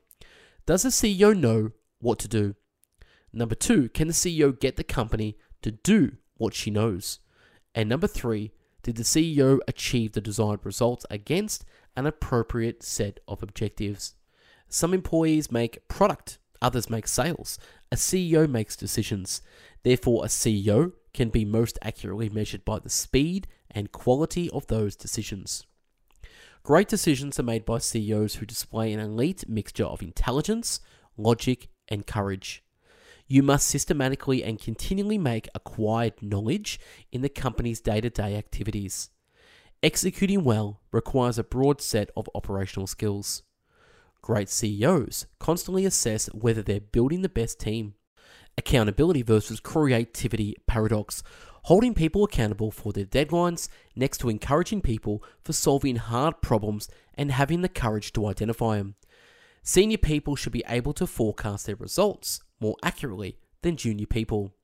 does 0.66 0.82
the 0.82 0.90
CEO 0.90 1.36
know 1.36 1.72
what 1.98 2.18
to 2.20 2.28
do? 2.28 2.54
Number 3.32 3.54
two, 3.54 3.88
can 3.88 4.06
the 4.06 4.14
CEO 4.14 4.58
get 4.58 4.76
the 4.76 4.84
company 4.84 5.36
to 5.62 5.70
do 5.70 6.16
what 6.36 6.54
she 6.54 6.70
knows? 6.70 7.20
And 7.74 7.88
number 7.88 8.06
three, 8.06 8.52
did 8.82 8.96
the 8.96 9.02
CEO 9.02 9.60
achieve 9.68 10.12
the 10.12 10.20
desired 10.20 10.64
results 10.64 11.06
against 11.10 11.64
an 11.96 12.06
appropriate 12.06 12.82
set 12.82 13.20
of 13.28 13.42
objectives? 13.42 14.14
Some 14.68 14.92
employees 14.94 15.52
make 15.52 15.86
product, 15.88 16.38
others 16.60 16.90
make 16.90 17.06
sales. 17.06 17.58
A 17.90 17.96
CEO 17.96 18.48
makes 18.48 18.76
decisions. 18.76 19.42
Therefore, 19.82 20.24
a 20.24 20.28
CEO 20.28 20.92
can 21.12 21.28
be 21.28 21.44
most 21.44 21.78
accurately 21.82 22.28
measured 22.28 22.64
by 22.64 22.78
the 22.78 22.88
speed 22.88 23.46
and 23.70 23.92
quality 23.92 24.50
of 24.50 24.66
those 24.66 24.96
decisions. 24.96 25.66
Great 26.62 26.88
decisions 26.88 27.38
are 27.40 27.44
made 27.44 27.64
by 27.64 27.78
CEOs 27.78 28.36
who 28.36 28.46
display 28.46 28.92
an 28.92 29.00
elite 29.00 29.48
mixture 29.48 29.84
of 29.84 30.00
intelligence, 30.00 30.80
logic, 31.16 31.68
and 31.88 32.06
courage. 32.06 32.61
You 33.32 33.42
must 33.42 33.66
systematically 33.66 34.44
and 34.44 34.60
continually 34.60 35.16
make 35.16 35.48
acquired 35.54 36.20
knowledge 36.20 36.78
in 37.10 37.22
the 37.22 37.30
company's 37.30 37.80
day 37.80 37.98
to 37.98 38.10
day 38.10 38.36
activities. 38.36 39.08
Executing 39.82 40.44
well 40.44 40.82
requires 40.90 41.38
a 41.38 41.42
broad 41.42 41.80
set 41.80 42.10
of 42.14 42.28
operational 42.34 42.86
skills. 42.86 43.42
Great 44.20 44.50
CEOs 44.50 45.24
constantly 45.38 45.86
assess 45.86 46.26
whether 46.34 46.60
they're 46.60 46.78
building 46.78 47.22
the 47.22 47.30
best 47.30 47.58
team. 47.58 47.94
Accountability 48.58 49.22
versus 49.22 49.60
creativity 49.60 50.54
paradox. 50.66 51.22
Holding 51.62 51.94
people 51.94 52.24
accountable 52.24 52.70
for 52.70 52.92
their 52.92 53.06
deadlines 53.06 53.70
next 53.96 54.18
to 54.18 54.28
encouraging 54.28 54.82
people 54.82 55.24
for 55.42 55.54
solving 55.54 55.96
hard 55.96 56.42
problems 56.42 56.86
and 57.14 57.32
having 57.32 57.62
the 57.62 57.70
courage 57.70 58.12
to 58.12 58.26
identify 58.26 58.76
them. 58.76 58.96
Senior 59.62 59.96
people 59.96 60.36
should 60.36 60.52
be 60.52 60.64
able 60.68 60.92
to 60.92 61.06
forecast 61.06 61.64
their 61.64 61.76
results 61.76 62.42
more 62.62 62.76
accurately 62.82 63.36
than 63.62 63.76
junior 63.76 64.06
people. 64.06 64.54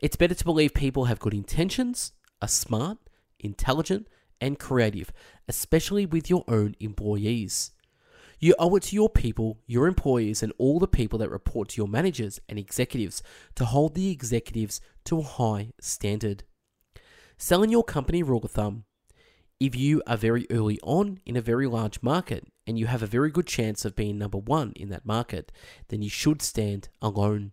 It's 0.00 0.16
better 0.16 0.34
to 0.34 0.44
believe 0.44 0.74
people 0.74 1.04
have 1.04 1.20
good 1.20 1.34
intentions, 1.34 2.12
are 2.42 2.48
smart, 2.48 2.98
intelligent, 3.38 4.08
and 4.40 4.58
creative, 4.58 5.12
especially 5.46 6.06
with 6.06 6.28
your 6.28 6.44
own 6.48 6.74
employees. 6.80 7.72
You 8.38 8.54
owe 8.58 8.74
it 8.76 8.84
to 8.84 8.96
your 8.96 9.08
people, 9.08 9.58
your 9.66 9.86
employees, 9.86 10.42
and 10.42 10.52
all 10.58 10.78
the 10.78 10.88
people 10.88 11.18
that 11.18 11.30
report 11.30 11.70
to 11.70 11.76
your 11.76 11.88
managers 11.88 12.40
and 12.48 12.58
executives 12.58 13.22
to 13.54 13.64
hold 13.64 13.94
the 13.94 14.10
executives 14.10 14.80
to 15.04 15.20
a 15.20 15.22
high 15.22 15.72
standard. 15.80 16.42
Selling 17.38 17.70
your 17.70 17.84
company 17.84 18.22
rule 18.22 18.44
of 18.44 18.50
thumb. 18.50 18.84
If 19.58 19.74
you 19.74 20.02
are 20.06 20.18
very 20.18 20.46
early 20.50 20.78
on 20.82 21.20
in 21.24 21.36
a 21.36 21.40
very 21.40 21.66
large 21.66 22.02
market 22.02 22.46
and 22.66 22.78
you 22.78 22.86
have 22.86 23.02
a 23.02 23.06
very 23.06 23.30
good 23.30 23.46
chance 23.46 23.84
of 23.84 23.96
being 23.96 24.18
number 24.18 24.36
one 24.36 24.72
in 24.76 24.90
that 24.90 25.06
market, 25.06 25.50
then 25.88 26.02
you 26.02 26.10
should 26.10 26.42
stand 26.42 26.90
alone. 27.00 27.52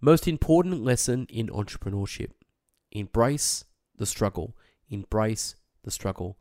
Most 0.00 0.26
important 0.26 0.82
lesson 0.82 1.26
in 1.30 1.48
entrepreneurship 1.48 2.30
embrace 2.90 3.64
the 3.96 4.06
struggle. 4.06 4.56
Embrace 4.90 5.54
the 5.84 5.90
struggle. 5.90 6.38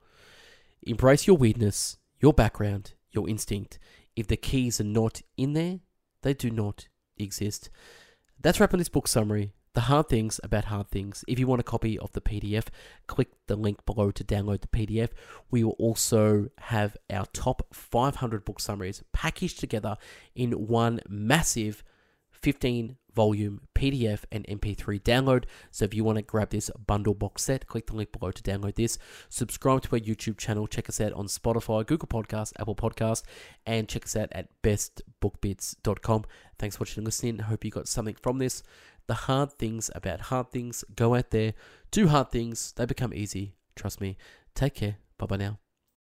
Embrace 0.83 1.27
your 1.27 1.37
weirdness, 1.37 1.97
your 2.19 2.33
background, 2.33 2.93
your 3.11 3.29
instinct. 3.29 3.77
If 4.15 4.27
the 4.27 4.37
keys 4.37 4.79
are 4.79 4.85
not 4.85 5.21
in 5.37 5.53
there, 5.53 5.79
they 6.23 6.33
do 6.33 6.49
not 6.49 6.87
exist. 7.17 7.69
That's 8.39 8.59
wrapping 8.59 8.79
this 8.79 8.89
book 8.89 9.07
summary. 9.07 9.51
The 9.77 9.81
hard 9.81 10.09
things 10.09 10.39
about 10.41 10.65
hard 10.65 10.89
things. 10.89 11.23
If 11.27 11.37
you 11.37 11.45
want 11.45 11.61
a 11.61 11.63
copy 11.63 11.99
of 11.99 12.11
the 12.13 12.19
PDF, 12.19 12.69
click 13.05 13.27
the 13.45 13.55
link 13.55 13.85
below 13.85 14.09
to 14.09 14.23
download 14.23 14.61
the 14.61 14.67
PDF. 14.69 15.09
We 15.51 15.63
will 15.63 15.75
also 15.77 16.47
have 16.57 16.97
our 17.11 17.27
top 17.27 17.61
500 17.75 18.43
book 18.43 18.59
summaries 18.59 19.03
packaged 19.13 19.59
together 19.59 19.97
in 20.33 20.53
one 20.53 21.01
massive 21.07 21.83
15 22.31 22.97
volume 23.13 23.61
PDF 23.75 24.23
and 24.31 24.47
MP3 24.47 24.99
download. 24.99 25.43
So 25.69 25.85
if 25.85 25.93
you 25.93 26.03
want 26.03 26.17
to 26.17 26.23
grab 26.23 26.49
this 26.49 26.71
bundle 26.87 27.13
box 27.13 27.43
set, 27.43 27.67
click 27.67 27.85
the 27.85 27.95
link 27.95 28.11
below 28.11 28.31
to 28.31 28.41
download 28.41 28.75
this. 28.75 28.97
Subscribe 29.29 29.83
to 29.83 29.95
our 29.95 29.99
YouTube 29.99 30.39
channel. 30.39 30.65
Check 30.65 30.89
us 30.89 30.99
out 30.99 31.13
on 31.13 31.27
Spotify, 31.27 31.85
Google 31.85 32.07
Podcast, 32.07 32.53
Apple 32.59 32.75
Podcast, 32.75 33.21
and 33.67 33.87
check 33.87 34.05
us 34.05 34.15
out 34.15 34.29
at 34.31 34.49
bestbookbits.com. 34.63 36.25
Thanks 36.57 36.77
for 36.77 36.81
watching 36.81 37.01
and 37.01 37.05
listening. 37.05 37.39
Hope 37.39 37.63
you 37.63 37.69
got 37.69 37.87
something 37.87 38.15
from 38.15 38.39
this. 38.39 38.63
The 39.07 39.13
hard 39.13 39.53
things 39.53 39.89
about 39.95 40.21
hard 40.21 40.51
things. 40.51 40.83
Go 40.95 41.15
out 41.15 41.31
there, 41.31 41.53
do 41.91 42.07
hard 42.07 42.31
things. 42.31 42.73
They 42.75 42.85
become 42.85 43.13
easy. 43.13 43.55
Trust 43.75 44.01
me. 44.01 44.17
Take 44.53 44.75
care. 44.75 44.97
Bye 45.17 45.25
bye 45.27 45.37
now. 45.37 45.59